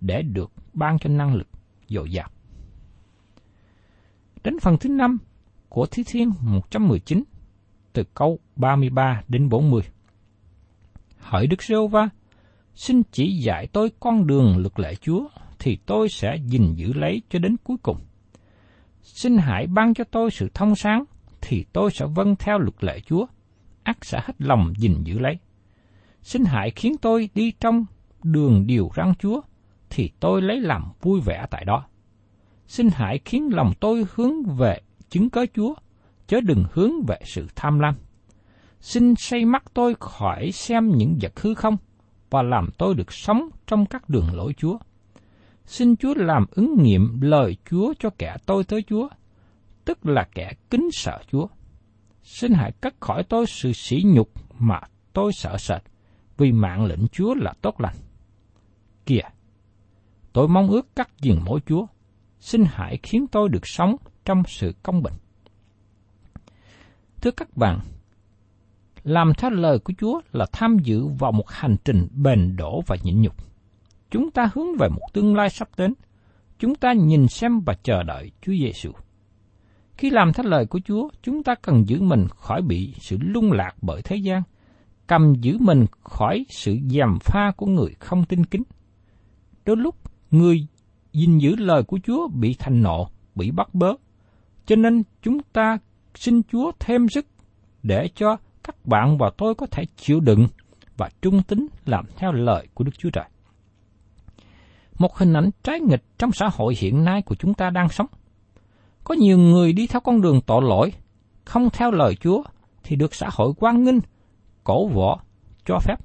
để 0.00 0.22
được 0.22 0.52
ban 0.72 0.98
cho 0.98 1.10
năng 1.10 1.34
lực 1.34 1.48
dồi 1.88 2.10
dào. 2.10 2.30
Đến 4.44 4.58
phần 4.58 4.78
thứ 4.78 4.88
năm 4.88 5.18
của 5.68 5.86
Thi 5.86 6.02
Thiên 6.06 6.32
119, 6.40 7.22
từ 7.92 8.04
câu 8.14 8.38
33 8.56 9.22
đến 9.28 9.48
40. 9.48 9.82
Hỡi 11.18 11.46
Đức 11.46 11.62
Sêu 11.62 11.86
Va, 11.86 12.08
xin 12.74 13.02
chỉ 13.12 13.36
dạy 13.36 13.66
tôi 13.66 13.90
con 14.00 14.26
đường 14.26 14.58
luật 14.58 14.80
lệ 14.80 14.94
Chúa, 14.94 15.28
thì 15.60 15.78
tôi 15.86 16.08
sẽ 16.08 16.36
gìn 16.46 16.74
giữ 16.74 16.92
lấy 16.92 17.22
cho 17.30 17.38
đến 17.38 17.56
cuối 17.64 17.76
cùng. 17.82 17.96
Xin 19.02 19.36
hãy 19.36 19.66
ban 19.66 19.94
cho 19.94 20.04
tôi 20.04 20.30
sự 20.30 20.48
thông 20.54 20.76
sáng, 20.76 21.04
thì 21.40 21.64
tôi 21.72 21.90
sẽ 21.90 22.06
vâng 22.14 22.36
theo 22.36 22.58
luật 22.58 22.84
lệ 22.84 23.00
Chúa, 23.00 23.26
ắt 23.82 23.96
sẽ 24.02 24.20
hết 24.24 24.34
lòng 24.38 24.72
gìn 24.76 25.04
giữ 25.04 25.18
lấy. 25.18 25.38
Xin 26.22 26.44
hãy 26.44 26.70
khiến 26.70 26.96
tôi 27.02 27.28
đi 27.34 27.52
trong 27.60 27.84
đường 28.22 28.66
điều 28.66 28.90
răng 28.94 29.14
Chúa, 29.18 29.40
thì 29.90 30.10
tôi 30.20 30.42
lấy 30.42 30.60
làm 30.60 30.84
vui 31.00 31.20
vẻ 31.20 31.46
tại 31.50 31.64
đó. 31.64 31.86
Xin 32.66 32.88
hãy 32.92 33.20
khiến 33.24 33.48
lòng 33.52 33.72
tôi 33.80 34.04
hướng 34.14 34.42
về 34.56 34.80
chứng 35.08 35.30
cớ 35.30 35.46
Chúa, 35.54 35.74
chớ 36.26 36.40
đừng 36.40 36.64
hướng 36.72 36.92
về 37.08 37.16
sự 37.24 37.46
tham 37.56 37.78
lam. 37.78 37.94
Xin 38.80 39.14
xây 39.16 39.44
mắt 39.44 39.64
tôi 39.74 39.94
khỏi 40.00 40.52
xem 40.52 40.90
những 40.96 41.18
vật 41.22 41.40
hư 41.40 41.54
không, 41.54 41.76
và 42.30 42.42
làm 42.42 42.70
tôi 42.78 42.94
được 42.94 43.12
sống 43.12 43.48
trong 43.66 43.86
các 43.86 44.08
đường 44.08 44.26
lối 44.34 44.52
Chúa. 44.56 44.78
Xin 45.70 45.96
Chúa 45.96 46.14
làm 46.14 46.46
ứng 46.50 46.82
nghiệm 46.82 47.20
lời 47.20 47.56
Chúa 47.70 47.94
cho 47.98 48.10
kẻ 48.18 48.36
tôi 48.46 48.64
tới 48.64 48.82
Chúa, 48.82 49.08
tức 49.84 50.06
là 50.06 50.28
kẻ 50.34 50.52
kính 50.70 50.88
sợ 50.92 51.18
Chúa. 51.32 51.46
Xin 52.22 52.52
hãy 52.52 52.72
cắt 52.72 52.94
khỏi 53.00 53.22
tôi 53.22 53.46
sự 53.46 53.72
sỉ 53.72 54.02
nhục 54.06 54.30
mà 54.58 54.80
tôi 55.12 55.32
sợ 55.32 55.56
sệt, 55.58 55.82
vì 56.36 56.52
mạng 56.52 56.84
lệnh 56.84 57.08
Chúa 57.08 57.34
là 57.34 57.52
tốt 57.62 57.80
lành. 57.80 57.96
Kìa, 59.06 59.28
tôi 60.32 60.48
mong 60.48 60.68
ước 60.68 60.96
cắt 60.96 61.10
giềng 61.22 61.44
mối 61.44 61.60
Chúa, 61.66 61.86
xin 62.40 62.64
hãy 62.68 62.98
khiến 63.02 63.26
tôi 63.32 63.48
được 63.48 63.66
sống 63.66 63.96
trong 64.24 64.42
sự 64.46 64.74
công 64.82 65.02
bình. 65.02 65.14
Thưa 67.22 67.30
các 67.30 67.56
bạn, 67.56 67.80
làm 69.04 69.32
theo 69.34 69.50
lời 69.50 69.78
của 69.78 69.92
Chúa 69.98 70.20
là 70.32 70.46
tham 70.52 70.76
dự 70.78 71.06
vào 71.06 71.32
một 71.32 71.50
hành 71.50 71.76
trình 71.84 72.08
bền 72.14 72.56
đổ 72.56 72.82
và 72.86 72.96
nhịn 73.02 73.22
nhục. 73.22 73.49
Chúng 74.10 74.30
ta 74.30 74.50
hướng 74.54 74.76
về 74.78 74.88
một 74.88 75.06
tương 75.12 75.36
lai 75.36 75.50
sắp 75.50 75.68
đến. 75.76 75.94
Chúng 76.58 76.74
ta 76.74 76.92
nhìn 76.92 77.28
xem 77.28 77.60
và 77.60 77.74
chờ 77.82 78.02
đợi 78.02 78.30
Chúa 78.42 78.52
Giêsu. 78.52 78.92
Khi 79.96 80.10
làm 80.10 80.32
theo 80.32 80.46
lời 80.46 80.66
của 80.66 80.80
Chúa, 80.84 81.08
chúng 81.22 81.42
ta 81.42 81.54
cần 81.62 81.88
giữ 81.88 82.02
mình 82.02 82.26
khỏi 82.36 82.62
bị 82.62 82.94
sự 83.00 83.16
lung 83.20 83.52
lạc 83.52 83.76
bởi 83.82 84.02
thế 84.02 84.16
gian, 84.16 84.42
cầm 85.06 85.34
giữ 85.40 85.58
mình 85.60 85.86
khỏi 86.02 86.44
sự 86.50 86.78
giàm 86.90 87.18
pha 87.20 87.52
của 87.56 87.66
người 87.66 87.94
không 87.98 88.24
tin 88.24 88.44
kính. 88.44 88.62
Đôi 89.64 89.76
lúc, 89.76 89.96
người 90.30 90.66
gìn 91.12 91.38
giữ 91.38 91.56
lời 91.56 91.82
của 91.82 91.98
Chúa 92.04 92.28
bị 92.28 92.54
thành 92.58 92.82
nộ, 92.82 93.08
bị 93.34 93.50
bắt 93.50 93.74
bớ. 93.74 93.92
Cho 94.66 94.76
nên 94.76 95.02
chúng 95.22 95.38
ta 95.52 95.78
xin 96.14 96.42
Chúa 96.42 96.72
thêm 96.80 97.08
sức 97.08 97.26
để 97.82 98.08
cho 98.14 98.36
các 98.64 98.86
bạn 98.86 99.18
và 99.18 99.30
tôi 99.38 99.54
có 99.54 99.66
thể 99.66 99.82
chịu 99.96 100.20
đựng 100.20 100.46
và 100.96 101.10
trung 101.22 101.42
tín 101.42 101.66
làm 101.86 102.04
theo 102.16 102.32
lời 102.32 102.68
của 102.74 102.84
Đức 102.84 102.92
Chúa 102.98 103.10
Trời. 103.10 103.24
Một 105.00 105.16
hình 105.16 105.32
ảnh 105.32 105.50
trái 105.62 105.80
nghịch 105.80 106.04
trong 106.18 106.32
xã 106.32 106.48
hội 106.52 106.74
hiện 106.78 107.04
nay 107.04 107.22
của 107.22 107.34
chúng 107.34 107.54
ta 107.54 107.70
đang 107.70 107.88
sống. 107.88 108.06
Có 109.04 109.14
nhiều 109.14 109.38
người 109.38 109.72
đi 109.72 109.86
theo 109.86 110.00
con 110.00 110.20
đường 110.20 110.40
tội 110.46 110.62
lỗi, 110.62 110.92
không 111.44 111.70
theo 111.70 111.90
lời 111.90 112.14
Chúa 112.14 112.42
thì 112.82 112.96
được 112.96 113.14
xã 113.14 113.28
hội 113.32 113.52
quan 113.56 113.84
nghênh, 113.84 113.98
cổ 114.64 114.88
võ, 114.88 115.20
cho 115.66 115.78
phép. 115.78 115.96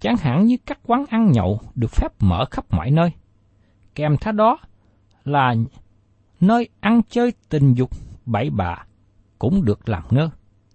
Chẳng 0.00 0.16
hạn 0.16 0.46
như 0.46 0.56
các 0.66 0.78
quán 0.86 1.04
ăn 1.10 1.32
nhậu 1.32 1.60
được 1.74 1.90
phép 1.90 2.08
mở 2.20 2.44
khắp 2.50 2.64
mọi 2.70 2.90
nơi. 2.90 3.10
Kèm 3.94 4.16
theo 4.20 4.32
đó 4.32 4.58
là 5.24 5.54
nơi 6.40 6.68
ăn 6.80 7.00
chơi 7.10 7.32
tình 7.48 7.74
dục 7.74 7.90
bậy 8.26 8.50
bạ 8.50 8.86
cũng 9.38 9.64
được 9.64 9.88
làm 9.88 10.02
ngơ 10.10 10.30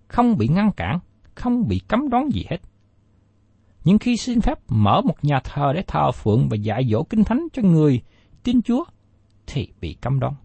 không 0.08 0.38
bị 0.38 0.48
ngăn 0.48 0.72
cản, 0.72 1.00
không 1.36 1.68
bị 1.68 1.82
cấm 1.88 2.10
đoán 2.10 2.30
gì 2.34 2.46
hết. 2.50 2.58
Nhưng 3.84 4.00
khi 4.00 4.18
xin 4.18 4.42
phép 4.42 4.60
mở 4.68 5.02
một 5.02 5.24
nhà 5.24 5.40
thờ 5.44 5.74
để 5.76 5.84
thờ 5.88 6.12
phượng 6.12 6.48
và 6.50 6.56
dạy 6.56 6.88
dỗ 6.92 7.04
kinh 7.04 7.24
thánh 7.24 7.48
cho 7.54 7.62
người 7.62 8.02
tin 8.44 8.62
Chúa, 8.62 8.84
thì 9.48 9.68
bị 9.82 9.94
cấm 9.94 10.20
đoán. 10.20 10.36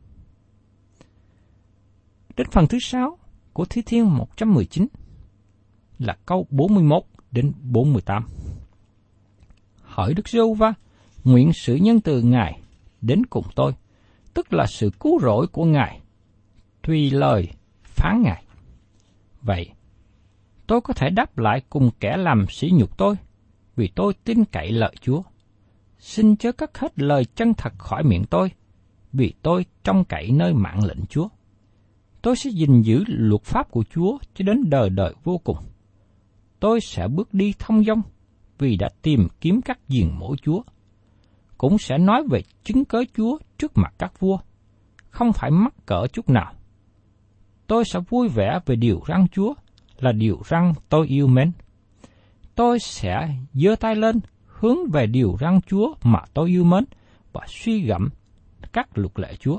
Đến 2.36 2.46
phần 2.50 2.66
thứ 2.66 2.78
sáu 2.80 3.18
của 3.52 3.64
Thi 3.64 3.82
Thiên 3.82 4.16
119 4.16 4.86
là 5.98 6.16
câu 6.26 6.46
41 6.50 7.02
đến 7.30 7.52
48. 7.62 8.26
Hỏi 9.82 10.14
Đức 10.14 10.28
giê 10.28 10.40
va 10.58 10.74
nguyện 11.24 11.52
sự 11.52 11.74
nhân 11.74 12.00
từ 12.00 12.22
Ngài 12.22 12.60
đến 13.00 13.26
cùng 13.26 13.44
tôi, 13.54 13.72
tức 14.34 14.52
là 14.52 14.66
sự 14.66 14.90
cứu 15.00 15.20
rỗi 15.20 15.46
của 15.46 15.64
Ngài, 15.64 16.00
tùy 16.82 17.10
lời 17.10 17.48
phán 17.82 18.22
Ngài. 18.22 18.44
Vậy, 19.42 19.70
tôi 20.66 20.80
có 20.80 20.94
thể 20.94 21.10
đáp 21.10 21.38
lại 21.38 21.62
cùng 21.70 21.90
kẻ 22.00 22.16
làm 22.16 22.46
sỉ 22.48 22.70
nhục 22.74 22.98
tôi, 22.98 23.16
vì 23.78 23.88
tôi 23.94 24.14
tin 24.24 24.44
cậy 24.44 24.72
lợi 24.72 24.94
Chúa. 25.00 25.22
Xin 25.98 26.36
chớ 26.36 26.52
cất 26.52 26.78
hết 26.78 26.98
lời 26.98 27.24
chân 27.24 27.54
thật 27.54 27.72
khỏi 27.78 28.02
miệng 28.04 28.24
tôi, 28.30 28.50
vì 29.12 29.32
tôi 29.42 29.64
trông 29.84 30.04
cậy 30.04 30.30
nơi 30.32 30.54
mạng 30.54 30.84
lệnh 30.84 31.06
Chúa. 31.08 31.28
Tôi 32.22 32.36
sẽ 32.36 32.50
gìn 32.50 32.82
giữ 32.82 33.04
luật 33.06 33.42
pháp 33.42 33.70
của 33.70 33.84
Chúa 33.90 34.18
cho 34.34 34.42
đến 34.42 34.70
đời 34.70 34.90
đời 34.90 35.14
vô 35.24 35.38
cùng. 35.44 35.56
Tôi 36.60 36.80
sẽ 36.80 37.08
bước 37.08 37.34
đi 37.34 37.54
thông 37.58 37.84
dong, 37.84 38.02
vì 38.58 38.76
đã 38.76 38.88
tìm 39.02 39.28
kiếm 39.40 39.60
các 39.62 39.78
diền 39.88 40.10
mổ 40.18 40.36
Chúa. 40.36 40.62
Cũng 41.58 41.78
sẽ 41.78 41.98
nói 41.98 42.22
về 42.30 42.42
chứng 42.64 42.84
cớ 42.84 43.04
Chúa 43.16 43.38
trước 43.58 43.72
mặt 43.74 43.94
các 43.98 44.20
vua, 44.20 44.38
không 45.10 45.32
phải 45.32 45.50
mắc 45.50 45.74
cỡ 45.86 46.06
chút 46.12 46.28
nào. 46.30 46.52
Tôi 47.66 47.84
sẽ 47.84 48.00
vui 48.08 48.28
vẻ 48.28 48.58
về 48.66 48.76
điều 48.76 49.00
răng 49.06 49.26
Chúa, 49.32 49.54
là 49.98 50.12
điều 50.12 50.40
răng 50.44 50.72
tôi 50.88 51.06
yêu 51.06 51.26
mến. 51.26 51.52
Tôi 52.58 52.78
sẽ 52.78 53.28
giơ 53.54 53.76
tay 53.76 53.96
lên 53.96 54.20
hướng 54.46 54.76
về 54.92 55.06
điều 55.06 55.36
răng 55.40 55.60
Chúa 55.66 55.94
mà 56.02 56.18
tôi 56.34 56.48
yêu 56.48 56.64
mến 56.64 56.84
và 57.32 57.40
suy 57.48 57.80
gẫm 57.80 58.08
các 58.72 58.98
luật 58.98 59.12
lệ 59.18 59.34
Chúa. 59.40 59.58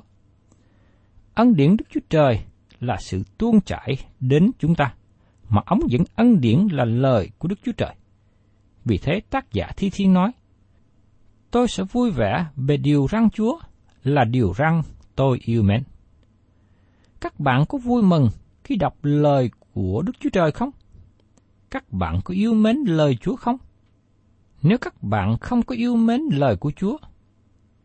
Ân 1.33 1.55
điển 1.55 1.77
Đức 1.77 1.85
Chúa 1.89 1.99
Trời 2.09 2.39
là 2.79 2.97
sự 2.99 3.23
tuôn 3.38 3.62
chảy 3.62 3.97
đến 4.19 4.51
chúng 4.59 4.75
ta, 4.75 4.93
mà 5.49 5.62
ống 5.65 5.79
dẫn 5.89 6.03
ân 6.15 6.41
điển 6.41 6.67
là 6.71 6.85
lời 6.85 7.29
của 7.38 7.47
Đức 7.47 7.59
Chúa 7.63 7.71
Trời. 7.71 7.95
Vì 8.85 8.97
thế 8.97 9.21
tác 9.29 9.53
giả 9.53 9.71
Thi 9.77 9.89
Thiên 9.89 10.13
nói, 10.13 10.31
Tôi 11.51 11.67
sẽ 11.67 11.83
vui 11.83 12.12
vẻ 12.12 12.45
về 12.55 12.77
điều 12.77 13.07
răng 13.09 13.29
Chúa 13.29 13.59
là 14.03 14.23
điều 14.23 14.53
răng 14.57 14.83
tôi 15.15 15.39
yêu 15.45 15.63
mến. 15.63 15.83
Các 17.21 17.39
bạn 17.39 17.65
có 17.69 17.77
vui 17.77 18.03
mừng 18.03 18.29
khi 18.63 18.75
đọc 18.75 18.97
lời 19.01 19.49
của 19.73 20.01
Đức 20.05 20.13
Chúa 20.19 20.29
Trời 20.29 20.51
không? 20.51 20.71
Các 21.71 21.91
bạn 21.91 22.19
có 22.23 22.34
yêu 22.34 22.53
mến 22.53 22.77
lời 22.77 23.17
Chúa 23.21 23.36
không? 23.36 23.58
Nếu 24.62 24.77
các 24.77 25.03
bạn 25.03 25.38
không 25.38 25.62
có 25.62 25.75
yêu 25.75 25.95
mến 25.95 26.21
lời 26.32 26.55
của 26.55 26.71
Chúa, 26.75 26.97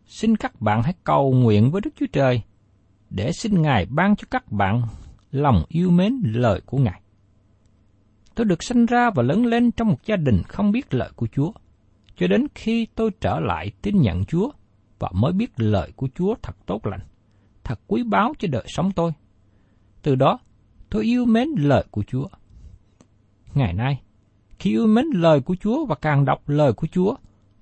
xin 0.06 0.36
các 0.36 0.60
bạn 0.60 0.82
hãy 0.82 0.94
cầu 1.04 1.32
nguyện 1.32 1.70
với 1.70 1.80
Đức 1.80 1.90
Chúa 1.96 2.06
Trời 2.12 2.42
để 3.10 3.32
xin 3.32 3.62
Ngài 3.62 3.86
ban 3.86 4.16
cho 4.16 4.26
các 4.30 4.52
bạn 4.52 4.82
lòng 5.30 5.64
yêu 5.68 5.90
mến 5.90 6.20
lời 6.24 6.60
của 6.66 6.78
Ngài. 6.78 7.00
Tôi 8.34 8.44
được 8.44 8.62
sinh 8.62 8.86
ra 8.86 9.10
và 9.14 9.22
lớn 9.22 9.46
lên 9.46 9.70
trong 9.70 9.88
một 9.88 10.06
gia 10.06 10.16
đình 10.16 10.42
không 10.48 10.72
biết 10.72 10.94
lời 10.94 11.10
của 11.16 11.26
Chúa, 11.32 11.52
cho 12.16 12.26
đến 12.26 12.46
khi 12.54 12.86
tôi 12.94 13.10
trở 13.20 13.40
lại 13.40 13.70
tin 13.82 14.00
nhận 14.00 14.24
Chúa 14.24 14.50
và 14.98 15.10
mới 15.14 15.32
biết 15.32 15.50
lời 15.56 15.92
của 15.96 16.08
Chúa 16.14 16.34
thật 16.42 16.56
tốt 16.66 16.86
lành, 16.86 17.00
thật 17.64 17.80
quý 17.86 18.02
báu 18.02 18.34
cho 18.38 18.48
đời 18.52 18.64
sống 18.66 18.92
tôi. 18.92 19.12
Từ 20.02 20.14
đó, 20.14 20.38
tôi 20.90 21.04
yêu 21.04 21.24
mến 21.24 21.48
lời 21.56 21.84
của 21.90 22.02
Chúa. 22.06 22.26
Ngày 23.54 23.72
nay, 23.72 24.00
khi 24.58 24.70
yêu 24.70 24.86
mến 24.86 25.06
lời 25.14 25.40
của 25.40 25.56
Chúa 25.60 25.86
và 25.86 25.94
càng 25.94 26.24
đọc 26.24 26.48
lời 26.48 26.72
của 26.72 26.86
Chúa, 26.86 27.14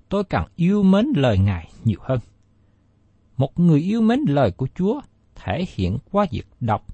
tôi 0.09 0.23
càng 0.23 0.47
yêu 0.55 0.83
mến 0.83 1.05
lời 1.15 1.37
Ngài 1.37 1.71
nhiều 1.83 1.99
hơn. 2.01 2.19
Một 3.37 3.59
người 3.59 3.79
yêu 3.79 4.01
mến 4.01 4.19
lời 4.27 4.51
của 4.51 4.67
Chúa 4.75 5.01
thể 5.35 5.65
hiện 5.75 5.97
qua 6.11 6.25
việc 6.31 6.47
đọc, 6.59 6.85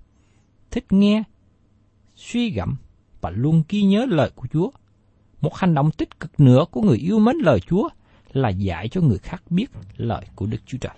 thích 0.72 0.86
nghe, 0.90 1.24
suy 2.16 2.50
gẫm 2.50 2.76
và 3.22 3.30
luôn 3.30 3.64
ghi 3.70 3.84
nhớ 3.84 4.06
lời 4.10 4.32
của 4.36 4.48
Chúa. 4.54 4.72
Một 5.42 5.56
hành 5.56 5.74
động 5.74 5.92
tích 5.92 6.20
cực 6.20 6.40
nữa 6.40 6.66
của 6.72 6.82
người 6.82 6.98
yêu 6.98 7.20
mến 7.20 7.36
lời 7.38 7.60
Chúa 7.60 7.90
là 8.34 8.50
dạy 8.50 8.90
cho 8.90 9.02
người 9.02 9.18
khác 9.18 9.44
biết 9.50 9.72
lời 9.98 10.26
của 10.36 10.46
Đức 10.46 10.58
Chúa 10.66 10.78
Trời. 10.78 10.96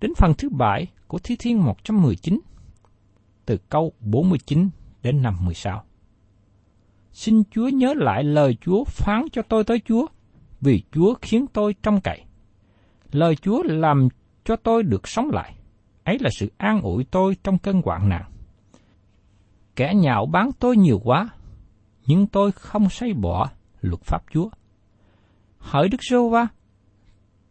Đến 0.00 0.12
phần 0.16 0.34
thứ 0.38 0.48
bảy 0.48 0.86
của 1.06 1.18
Thi 1.18 1.36
Thiên 1.38 1.64
119, 1.64 2.40
từ 3.46 3.56
câu 3.68 3.92
49 4.00 4.68
đến 5.02 5.22
56. 5.22 5.84
Xin 7.12 7.42
Chúa 7.50 7.68
nhớ 7.68 7.94
lại 7.96 8.24
lời 8.24 8.56
Chúa 8.60 8.84
phán 8.84 9.24
cho 9.32 9.42
tôi 9.42 9.64
tới 9.64 9.80
Chúa, 9.84 10.06
vì 10.60 10.82
Chúa 10.92 11.14
khiến 11.22 11.46
tôi 11.52 11.74
trông 11.82 12.00
cậy. 12.00 12.24
Lời 13.12 13.36
Chúa 13.36 13.62
làm 13.62 14.08
cho 14.44 14.56
tôi 14.56 14.82
được 14.82 15.08
sống 15.08 15.30
lại. 15.30 15.54
Ấy 16.04 16.18
là 16.20 16.30
sự 16.32 16.50
an 16.56 16.80
ủi 16.82 17.04
tôi 17.04 17.36
trong 17.44 17.58
cơn 17.58 17.82
hoạn 17.84 18.08
nạn. 18.08 18.24
Kẻ 19.76 19.94
nhạo 19.94 20.26
bán 20.26 20.50
tôi 20.58 20.76
nhiều 20.76 21.00
quá, 21.04 21.28
nhưng 22.06 22.26
tôi 22.26 22.52
không 22.52 22.90
say 22.90 23.12
bỏ 23.12 23.50
luật 23.80 24.02
pháp 24.02 24.22
Chúa. 24.32 24.48
Hỡi 25.58 25.88
Đức 25.88 25.98
Sô 26.00 26.28
Va, 26.28 26.48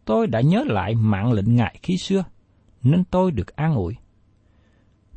tôi 0.05 0.27
đã 0.27 0.41
nhớ 0.41 0.63
lại 0.67 0.95
mạng 0.95 1.31
lệnh 1.31 1.55
Ngài 1.55 1.79
khi 1.83 1.97
xưa, 1.97 2.23
nên 2.83 3.03
tôi 3.03 3.31
được 3.31 3.55
an 3.55 3.75
ủi. 3.75 3.95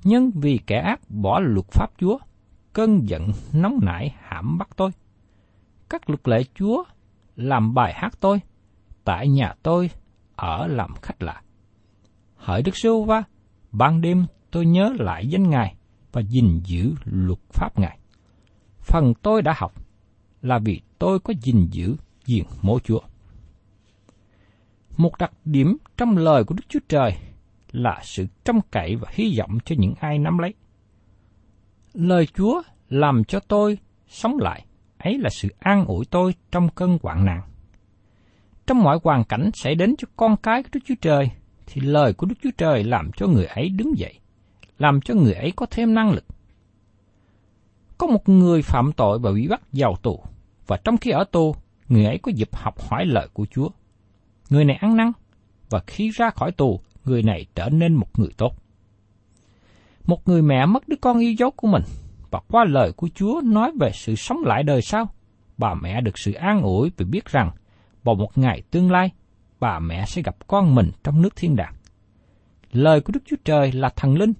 Nhưng 0.04 0.30
vì 0.34 0.60
kẻ 0.66 0.78
ác 0.78 1.00
bỏ 1.08 1.40
luật 1.40 1.66
pháp 1.66 1.90
Chúa, 1.98 2.18
cơn 2.72 3.08
giận 3.08 3.32
nóng 3.52 3.78
nảy 3.82 4.14
hãm 4.20 4.58
bắt 4.58 4.68
tôi. 4.76 4.90
Các 5.90 6.10
luật 6.10 6.28
lệ 6.28 6.44
Chúa 6.54 6.84
làm 7.36 7.74
bài 7.74 7.92
hát 7.96 8.20
tôi, 8.20 8.40
tại 9.04 9.28
nhà 9.28 9.54
tôi 9.62 9.90
ở 10.36 10.66
làm 10.66 10.94
khách 11.02 11.22
lạ. 11.22 11.42
Hỡi 12.36 12.62
Đức 12.62 12.76
Sưu 12.76 13.04
Va, 13.04 13.22
ban 13.72 14.00
đêm 14.00 14.26
tôi 14.50 14.66
nhớ 14.66 14.92
lại 14.98 15.26
danh 15.26 15.50
Ngài 15.50 15.74
và 16.12 16.20
gìn 16.20 16.60
giữ 16.64 16.94
luật 17.04 17.38
pháp 17.50 17.78
Ngài. 17.78 17.98
Phần 18.80 19.14
tôi 19.22 19.42
đã 19.42 19.54
học 19.56 19.72
là 20.42 20.58
vì 20.58 20.80
tôi 20.98 21.20
có 21.20 21.34
gìn 21.42 21.68
giữ 21.70 21.96
diện 22.24 22.44
mô 22.62 22.78
Chúa. 22.78 23.00
Một 24.96 25.18
đặc 25.18 25.32
điểm 25.44 25.76
trong 25.96 26.16
lời 26.16 26.44
của 26.44 26.54
Đức 26.54 26.64
Chúa 26.68 26.80
Trời 26.88 27.16
là 27.72 28.00
sự 28.02 28.26
trông 28.44 28.60
cậy 28.70 28.96
và 28.96 29.08
hy 29.12 29.38
vọng 29.38 29.58
cho 29.64 29.76
những 29.78 29.94
ai 30.00 30.18
nắm 30.18 30.38
lấy. 30.38 30.54
Lời 31.92 32.26
Chúa 32.36 32.62
làm 32.88 33.24
cho 33.24 33.40
tôi 33.40 33.78
sống 34.08 34.38
lại, 34.38 34.66
ấy 34.98 35.18
là 35.18 35.30
sự 35.30 35.48
an 35.58 35.84
ủi 35.84 36.04
tôi 36.04 36.34
trong 36.52 36.68
cơn 36.68 36.98
hoạn 37.02 37.24
nạn. 37.24 37.42
Trong 38.66 38.82
mọi 38.82 38.98
hoàn 39.04 39.24
cảnh 39.24 39.50
xảy 39.54 39.74
đến 39.74 39.94
cho 39.98 40.08
con 40.16 40.36
cái 40.36 40.62
của 40.62 40.68
Đức 40.72 40.80
Chúa 40.84 40.94
Trời, 41.00 41.30
thì 41.66 41.80
lời 41.80 42.12
của 42.12 42.26
Đức 42.26 42.34
Chúa 42.42 42.50
Trời 42.56 42.84
làm 42.84 43.10
cho 43.16 43.26
người 43.26 43.44
ấy 43.44 43.68
đứng 43.68 43.98
dậy, 43.98 44.20
làm 44.78 45.00
cho 45.00 45.14
người 45.14 45.34
ấy 45.34 45.52
có 45.56 45.66
thêm 45.70 45.94
năng 45.94 46.10
lực. 46.10 46.24
Có 47.98 48.06
một 48.06 48.28
người 48.28 48.62
phạm 48.62 48.92
tội 48.92 49.18
và 49.18 49.32
bị 49.32 49.48
bắt 49.48 49.62
vào 49.72 49.96
tù, 50.02 50.20
và 50.66 50.76
trong 50.76 50.96
khi 50.96 51.10
ở 51.10 51.24
tù, 51.24 51.54
người 51.88 52.04
ấy 52.04 52.18
có 52.18 52.32
dịp 52.34 52.48
học 52.52 52.74
hỏi 52.90 53.06
lời 53.06 53.28
của 53.32 53.46
Chúa. 53.50 53.68
Người 54.50 54.64
này 54.64 54.76
ăn 54.76 54.96
năn, 54.96 55.12
và 55.70 55.80
khi 55.86 56.10
ra 56.10 56.30
khỏi 56.30 56.52
tù, 56.52 56.80
người 57.04 57.22
này 57.22 57.46
trở 57.54 57.68
nên 57.68 57.94
một 57.94 58.18
người 58.18 58.30
tốt. 58.36 58.54
Một 60.06 60.28
người 60.28 60.42
mẹ 60.42 60.66
mất 60.66 60.88
đứa 60.88 60.96
con 61.00 61.18
yêu 61.18 61.32
dấu 61.32 61.50
của 61.50 61.68
mình, 61.68 61.82
và 62.30 62.40
qua 62.48 62.64
lời 62.64 62.92
của 62.92 63.08
Chúa 63.14 63.40
nói 63.44 63.72
về 63.80 63.90
sự 63.94 64.14
sống 64.14 64.38
lại 64.44 64.62
đời 64.62 64.82
sau, 64.82 65.08
bà 65.58 65.74
mẹ 65.74 66.00
được 66.00 66.18
sự 66.18 66.32
an 66.32 66.62
ủi 66.62 66.90
vì 66.96 67.04
biết 67.04 67.24
rằng 67.24 67.50
vào 68.02 68.14
một 68.14 68.38
ngày 68.38 68.62
tương 68.70 68.90
lai, 68.90 69.10
bà 69.60 69.78
mẹ 69.78 70.04
sẽ 70.06 70.22
gặp 70.22 70.36
con 70.46 70.74
mình 70.74 70.90
trong 71.04 71.22
nước 71.22 71.36
thiên 71.36 71.56
đàng. 71.56 71.74
Lời 72.72 73.00
của 73.00 73.12
Đức 73.12 73.22
Chúa 73.26 73.36
Trời 73.44 73.72
là 73.72 73.88
thần 73.96 74.14
linh 74.18 74.32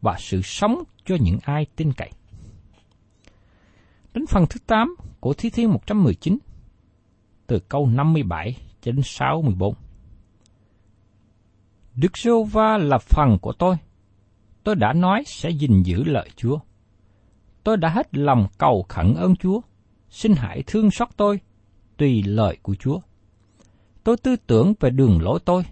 và 0.00 0.16
sự 0.18 0.42
sống 0.42 0.82
cho 1.04 1.16
những 1.20 1.38
ai 1.42 1.66
tin 1.76 1.92
cậy. 1.92 2.10
Đến 4.14 4.26
phần 4.26 4.44
thứ 4.50 4.60
8 4.66 4.96
của 5.20 5.32
Thi 5.32 5.50
Thiên 5.50 5.72
119, 5.72 6.38
từ 7.46 7.58
câu 7.68 7.86
57 7.86 8.56
đến 8.84 9.00
64. 9.04 9.74
Đức 11.94 12.18
giê 12.18 12.30
va 12.52 12.78
là 12.78 12.98
phần 12.98 13.38
của 13.42 13.52
tôi. 13.52 13.76
Tôi 14.66 14.74
đã 14.74 14.92
nói 14.92 15.22
sẽ 15.26 15.50
gìn 15.50 15.82
giữ 15.82 16.04
lời 16.04 16.30
Chúa. 16.36 16.58
Tôi 17.64 17.76
đã 17.76 17.88
hết 17.88 18.16
lòng 18.16 18.46
cầu 18.58 18.86
khẩn 18.88 19.14
ơn 19.14 19.36
Chúa. 19.36 19.60
Xin 20.10 20.32
hãy 20.36 20.62
thương 20.66 20.90
xót 20.90 21.08
tôi, 21.16 21.40
tùy 21.96 22.22
lời 22.22 22.58
của 22.62 22.74
Chúa. 22.74 23.00
Tôi 24.04 24.16
tư 24.16 24.36
tưởng 24.46 24.74
về 24.80 24.90
đường 24.90 25.22
lối 25.22 25.38
tôi, 25.44 25.62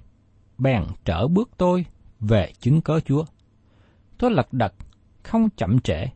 bèn 0.59 0.83
trở 1.05 1.29
bước 1.29 1.51
tôi 1.57 1.87
về 2.21 2.53
chứng 2.61 2.81
cớ 2.81 3.01
Chúa. 3.01 3.25
Tôi 4.19 4.31
lật 4.31 4.53
đật, 4.53 4.75
không 5.23 5.49
chậm 5.57 5.79
trễ, 5.79 6.07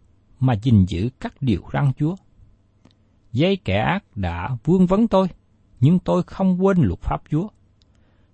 mà 0.40 0.54
gìn 0.62 0.84
giữ 0.88 1.08
các 1.20 1.34
điều 1.40 1.62
răn 1.72 1.92
Chúa. 1.98 2.16
Dây 3.32 3.56
kẻ 3.56 3.78
ác 3.78 4.04
đã 4.16 4.56
vương 4.64 4.86
vấn 4.86 5.08
tôi, 5.08 5.28
nhưng 5.80 5.98
tôi 5.98 6.22
không 6.22 6.64
quên 6.64 6.78
luật 6.80 7.00
pháp 7.00 7.22
Chúa. 7.30 7.48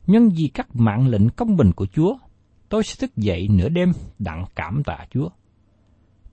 Nhân 0.07 0.29
vì 0.29 0.51
các 0.55 0.77
mạng 0.77 1.09
lệnh 1.09 1.29
công 1.29 1.57
bình 1.57 1.73
của 1.73 1.87
Chúa, 1.87 2.17
tôi 2.75 2.85
sẽ 2.85 2.95
thức 2.99 3.17
dậy 3.17 3.49
nửa 3.51 3.69
đêm 3.69 3.93
đặng 4.19 4.45
cảm 4.57 4.83
tạ 4.85 4.99
Chúa. 5.11 5.29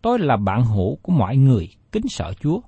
tôi 0.02 0.20
là 0.20 0.38
bạn 0.38 0.66
hữu 0.66 0.96
của 0.96 1.12
mọi 1.12 1.38
người 1.38 1.70
kính 1.92 2.06
sợ 2.10 2.34
Chúa 2.42 2.62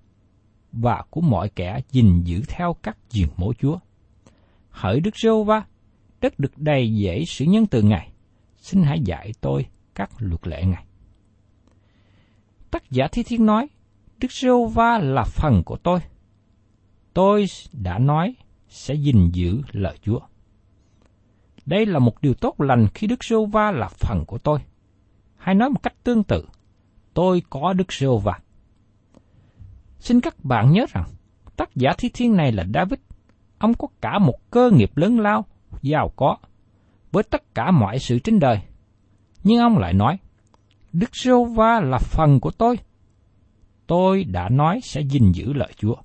và 0.71 1.03
của 1.09 1.21
mọi 1.21 1.49
kẻ 1.49 1.79
gìn 1.91 2.21
giữ 2.23 2.41
theo 2.47 2.75
các 2.83 2.97
diền 3.09 3.27
mẫu 3.37 3.53
Chúa. 3.53 3.77
Hỡi 4.69 4.99
Đức 4.99 5.17
Rêu 5.17 5.43
Va, 5.43 5.65
đất 6.21 6.39
được 6.39 6.57
đầy 6.57 6.93
dễ 6.93 7.25
sự 7.25 7.45
nhân 7.45 7.65
từ 7.65 7.81
Ngài, 7.81 8.11
xin 8.57 8.83
hãy 8.83 8.99
dạy 9.05 9.31
tôi 9.41 9.65
các 9.95 10.09
luật 10.19 10.47
lệ 10.47 10.63
Ngài. 10.65 10.85
Tác 12.71 12.91
giả 12.91 13.07
Thi 13.11 13.23
Thiên 13.23 13.45
nói, 13.45 13.67
Đức 14.19 14.31
Rêu 14.31 14.65
Va 14.65 14.97
là 14.97 15.23
phần 15.23 15.61
của 15.65 15.77
tôi. 15.77 15.99
Tôi 17.13 17.45
đã 17.71 17.99
nói 17.99 18.35
sẽ 18.69 18.93
gìn 18.93 19.29
giữ 19.33 19.61
lời 19.71 19.97
Chúa. 20.01 20.19
Đây 21.65 21.85
là 21.85 21.99
một 21.99 22.21
điều 22.21 22.33
tốt 22.33 22.61
lành 22.61 22.87
khi 22.93 23.07
Đức 23.07 23.23
Sô 23.23 23.45
Va 23.45 23.71
là 23.71 23.87
phần 23.87 24.23
của 24.27 24.37
tôi. 24.37 24.59
Hay 25.37 25.55
nói 25.55 25.69
một 25.69 25.83
cách 25.83 25.93
tương 26.03 26.23
tự, 26.23 26.45
tôi 27.13 27.41
có 27.49 27.73
Đức 27.73 27.93
Sô 27.93 28.17
Va. 28.17 28.39
Xin 29.99 30.21
các 30.21 30.45
bạn 30.45 30.71
nhớ 30.71 30.85
rằng, 30.89 31.05
tác 31.55 31.75
giả 31.75 31.93
thi 31.97 32.09
thiên 32.13 32.35
này 32.35 32.51
là 32.51 32.65
David. 32.73 32.99
Ông 33.57 33.73
có 33.73 33.87
cả 34.01 34.19
một 34.19 34.51
cơ 34.51 34.71
nghiệp 34.71 34.91
lớn 34.95 35.19
lao, 35.19 35.45
giàu 35.81 36.11
có, 36.15 36.37
với 37.11 37.23
tất 37.23 37.55
cả 37.55 37.71
mọi 37.71 37.99
sự 37.99 38.19
trên 38.19 38.39
đời. 38.39 38.59
Nhưng 39.43 39.59
ông 39.59 39.77
lại 39.77 39.93
nói, 39.93 40.17
Đức 40.93 41.15
Sô 41.15 41.43
Va 41.43 41.79
là 41.79 41.97
phần 41.97 42.39
của 42.39 42.51
tôi. 42.51 42.79
Tôi 43.87 44.23
đã 44.23 44.49
nói 44.49 44.79
sẽ 44.83 45.01
gìn 45.01 45.31
giữ 45.31 45.53
lời 45.53 45.73
Chúa. 45.77 45.95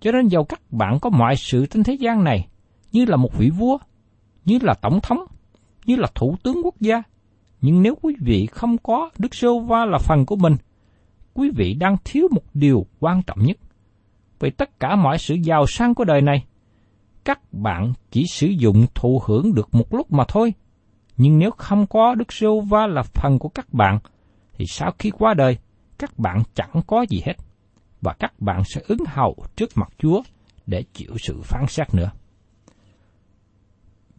Cho 0.00 0.12
nên 0.12 0.28
dầu 0.28 0.44
các 0.44 0.60
bạn 0.70 0.98
có 1.00 1.10
mọi 1.10 1.36
sự 1.36 1.66
trên 1.66 1.82
thế 1.84 1.94
gian 1.94 2.24
này, 2.24 2.48
như 2.92 3.04
là 3.04 3.16
một 3.16 3.34
vị 3.38 3.50
vua, 3.50 3.78
như 4.46 4.58
là 4.62 4.74
tổng 4.74 5.00
thống, 5.02 5.18
như 5.86 5.96
là 5.96 6.08
thủ 6.14 6.36
tướng 6.42 6.60
quốc 6.64 6.74
gia, 6.80 7.02
nhưng 7.60 7.82
nếu 7.82 7.94
quý 8.02 8.14
vị 8.20 8.46
không 8.46 8.78
có 8.78 9.10
Đức 9.18 9.34
Sô 9.34 9.60
Va 9.60 9.84
là 9.84 9.98
phần 9.98 10.26
của 10.26 10.36
mình, 10.36 10.56
quý 11.34 11.50
vị 11.56 11.74
đang 11.74 11.96
thiếu 12.04 12.28
một 12.30 12.42
điều 12.54 12.86
quan 13.00 13.22
trọng 13.22 13.38
nhất. 13.42 13.56
Vì 14.40 14.50
tất 14.50 14.80
cả 14.80 14.96
mọi 14.96 15.18
sự 15.18 15.34
giàu 15.34 15.66
sang 15.66 15.94
của 15.94 16.04
đời 16.04 16.22
này, 16.22 16.44
các 17.24 17.52
bạn 17.52 17.92
chỉ 18.10 18.24
sử 18.26 18.46
dụng 18.46 18.86
thụ 18.94 19.22
hưởng 19.26 19.54
được 19.54 19.74
một 19.74 19.94
lúc 19.94 20.12
mà 20.12 20.24
thôi. 20.28 20.54
Nhưng 21.16 21.38
nếu 21.38 21.50
không 21.50 21.86
có 21.86 22.14
Đức 22.14 22.32
Sô 22.32 22.60
Va 22.60 22.86
là 22.86 23.02
phần 23.02 23.38
của 23.38 23.48
các 23.48 23.72
bạn, 23.72 23.98
thì 24.52 24.66
sau 24.66 24.92
khi 24.98 25.10
qua 25.10 25.34
đời, 25.34 25.58
các 25.98 26.18
bạn 26.18 26.42
chẳng 26.54 26.82
có 26.86 27.02
gì 27.08 27.22
hết, 27.26 27.34
và 28.00 28.12
các 28.12 28.40
bạn 28.40 28.62
sẽ 28.64 28.80
ứng 28.88 29.04
hầu 29.06 29.36
trước 29.56 29.70
mặt 29.74 29.88
Chúa 29.98 30.22
để 30.66 30.84
chịu 30.92 31.10
sự 31.18 31.40
phán 31.42 31.66
xét 31.68 31.94
nữa. 31.94 32.10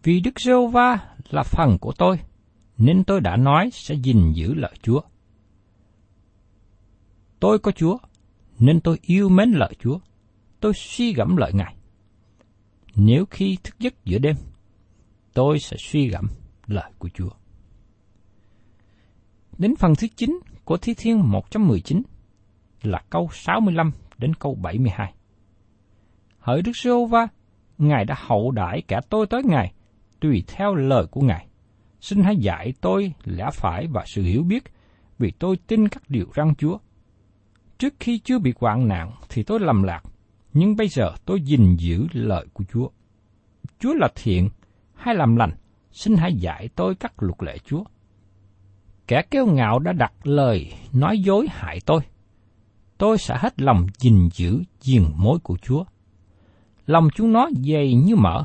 Vì 0.04 0.20
Đức 0.20 0.40
giê 0.40 0.68
Va 0.72 1.16
là 1.30 1.44
phần 1.44 1.78
của 1.82 1.94
tôi, 1.98 2.20
nên 2.78 3.04
tôi 3.04 3.22
đã 3.22 3.38
nói 3.38 3.70
sẽ 3.74 3.96
gìn 3.96 4.32
giữ 4.34 4.54
lời 4.54 4.74
Chúa. 4.82 5.02
Tôi 7.40 7.60
có 7.60 7.72
Chúa, 7.72 7.98
nên 8.60 8.82
tôi 8.82 9.00
yêu 9.02 9.30
mến 9.30 9.52
lời 9.52 9.74
Chúa. 9.80 10.00
Tôi 10.60 10.74
suy 10.76 11.14
gẫm 11.14 11.38
lời 11.38 11.52
Ngài. 11.54 11.76
Nếu 12.96 13.26
khi 13.26 13.58
thức 13.64 13.80
giấc 13.80 14.06
giữa 14.06 14.18
đêm, 14.18 14.36
tôi 15.34 15.60
sẽ 15.60 15.78
suy 15.80 16.08
gẫm 16.08 16.28
lời 16.68 16.92
của 17.00 17.10
Chúa. 17.14 17.30
Đến 19.58 19.76
phần 19.76 19.94
thứ 19.96 20.08
9 20.16 20.40
của 20.64 20.78
Thi 20.78 20.94
Thiên 20.94 21.32
119 21.32 22.02
là 22.82 23.04
câu 23.10 23.30
65 23.34 23.92
đến 24.18 24.34
câu 24.34 24.56
72. 24.56 25.14
Hỡi 26.40 26.62
Đức 26.62 26.72
giê 26.84 26.92
va 27.10 27.28
Ngài 27.78 28.06
đã 28.06 28.16
hậu 28.18 28.52
đãi 28.52 28.82
cả 28.82 29.02
tôi 29.10 29.28
tới 29.28 29.42
Ngài, 29.44 29.74
tùy 30.20 30.44
theo 30.48 30.76
lời 30.76 31.06
của 31.12 31.22
Ngài. 31.22 31.48
Xin 32.02 32.24
hãy 32.24 32.38
dạy 32.38 32.74
tôi 32.82 33.14
lẽ 33.26 33.50
phải 33.54 33.88
và 33.88 34.04
sự 34.06 34.24
hiểu 34.24 34.44
biết, 34.44 34.64
vì 35.20 35.32
tôi 35.32 35.58
tin 35.68 35.88
các 35.88 36.04
điều 36.10 36.26
răng 36.34 36.56
Chúa. 36.56 36.78
Trước 37.78 37.94
khi 38.00 38.20
chưa 38.20 38.40
bị 38.40 38.54
hoạn 38.60 38.88
nạn 38.88 39.12
thì 39.30 39.44
tôi 39.44 39.60
lầm 39.60 39.84
lạc, 39.84 40.04
nhưng 40.54 40.76
bây 40.76 40.88
giờ 40.88 41.12
tôi 41.26 41.42
gìn 41.42 41.76
giữ 41.76 42.08
lời 42.12 42.46
của 42.54 42.64
Chúa. 42.74 42.90
Chúa 43.80 43.94
là 43.94 44.08
thiện 44.16 44.50
hay 44.94 45.16
làm 45.16 45.36
lành, 45.36 45.52
xin 45.92 46.16
hãy 46.16 46.34
dạy 46.34 46.70
tôi 46.76 46.96
các 46.96 47.24
luật 47.24 47.44
lệ 47.44 47.58
Chúa. 47.66 47.84
Kẻ 49.08 49.22
kêu 49.32 49.46
ngạo 49.46 49.80
đã 49.80 49.94
đặt 49.94 50.14
lời 50.24 50.74
nói 50.94 51.20
dối 51.20 51.48
hại 51.50 51.80
tôi. 51.86 52.00
Tôi 52.98 53.18
sẽ 53.18 53.38
hết 53.40 53.62
lòng 53.62 53.88
gìn 53.98 54.30
giữ 54.34 54.64
diền 54.80 55.04
mối 55.16 55.40
của 55.40 55.58
Chúa. 55.62 55.84
Lòng 56.86 57.08
chúng 57.16 57.34
nó 57.34 57.50
dày 57.68 57.94
như 57.94 58.16
mỡ, 58.16 58.44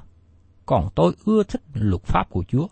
còn 0.67 0.89
tôi 0.95 1.15
ưa 1.25 1.43
thích 1.43 1.63
luật 1.75 2.03
pháp 2.03 2.31
của 2.31 2.45
Chúa. 2.49 2.67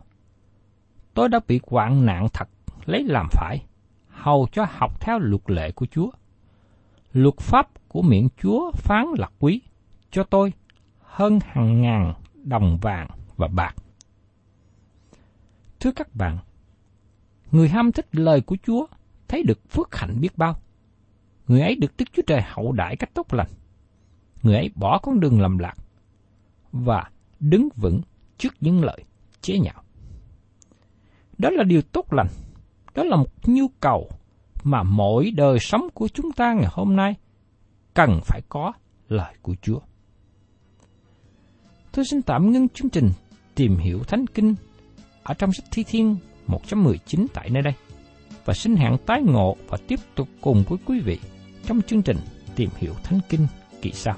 Tôi 1.14 1.28
đã 1.28 1.40
bị 1.48 1.60
hoạn 1.66 2.06
nạn 2.06 2.26
thật 2.32 2.48
lấy 2.84 3.04
làm 3.04 3.26
phải, 3.30 3.64
hầu 4.08 4.48
cho 4.52 4.66
học 4.70 5.00
theo 5.00 5.18
luật 5.18 5.42
lệ 5.46 5.72
của 5.72 5.86
Chúa. 5.86 6.10
Luật 7.12 7.38
pháp 7.38 7.68
của 7.88 8.02
miệng 8.02 8.28
Chúa 8.42 8.70
phán 8.72 9.06
là 9.18 9.28
quý, 9.38 9.60
cho 10.10 10.24
tôi 10.24 10.52
hơn 10.98 11.38
hàng 11.44 11.82
ngàn 11.82 12.14
đồng 12.44 12.78
vàng 12.82 13.08
và 13.36 13.48
bạc. 13.48 13.74
Thưa 15.80 15.92
các 15.96 16.14
bạn, 16.14 16.38
người 17.52 17.68
ham 17.68 17.92
thích 17.92 18.06
lời 18.12 18.40
của 18.40 18.56
Chúa 18.66 18.86
thấy 19.28 19.42
được 19.42 19.70
phước 19.70 19.96
hạnh 19.96 20.20
biết 20.20 20.38
bao. 20.38 20.56
Người 21.48 21.60
ấy 21.60 21.74
được 21.74 21.92
Đức 21.98 22.04
Chúa 22.12 22.22
Trời 22.26 22.42
hậu 22.44 22.72
đại 22.72 22.96
cách 22.96 23.10
tốt 23.14 23.34
lành. 23.34 23.50
Người 24.42 24.54
ấy 24.54 24.70
bỏ 24.74 24.98
con 25.02 25.20
đường 25.20 25.40
lầm 25.40 25.58
lạc 25.58 25.74
và 26.72 27.10
đứng 27.40 27.68
vững 27.76 28.00
trước 28.38 28.54
những 28.60 28.84
lời 28.84 29.04
chế 29.40 29.58
nhạo. 29.58 29.82
Đó 31.38 31.50
là 31.50 31.64
điều 31.64 31.82
tốt 31.82 32.12
lành. 32.12 32.28
Đó 32.94 33.04
là 33.04 33.16
một 33.16 33.48
nhu 33.48 33.68
cầu 33.80 34.10
mà 34.64 34.82
mỗi 34.82 35.30
đời 35.30 35.58
sống 35.60 35.88
của 35.94 36.08
chúng 36.08 36.32
ta 36.32 36.52
ngày 36.52 36.68
hôm 36.70 36.96
nay 36.96 37.14
cần 37.94 38.20
phải 38.24 38.40
có 38.48 38.72
lời 39.08 39.34
của 39.42 39.54
Chúa. 39.62 39.78
Tôi 41.92 42.04
xin 42.04 42.22
tạm 42.22 42.50
ngưng 42.50 42.68
chương 42.68 42.90
trình 42.90 43.10
tìm 43.54 43.76
hiểu 43.76 44.02
Thánh 44.02 44.26
Kinh 44.26 44.54
ở 45.22 45.34
trong 45.34 45.52
sách 45.52 45.66
Thi 45.70 45.84
Thiên 45.84 46.16
119 46.46 47.26
tại 47.34 47.50
nơi 47.50 47.62
đây 47.62 47.74
và 48.44 48.54
xin 48.54 48.76
hẹn 48.76 48.96
tái 49.06 49.22
ngộ 49.22 49.56
và 49.68 49.78
tiếp 49.88 50.00
tục 50.14 50.28
cùng 50.40 50.64
với 50.68 50.78
quý 50.86 51.00
vị 51.00 51.18
trong 51.66 51.82
chương 51.82 52.02
trình 52.02 52.16
tìm 52.56 52.70
hiểu 52.76 52.94
Thánh 53.02 53.20
Kinh 53.28 53.46
kỳ 53.82 53.92
sau. 53.92 54.16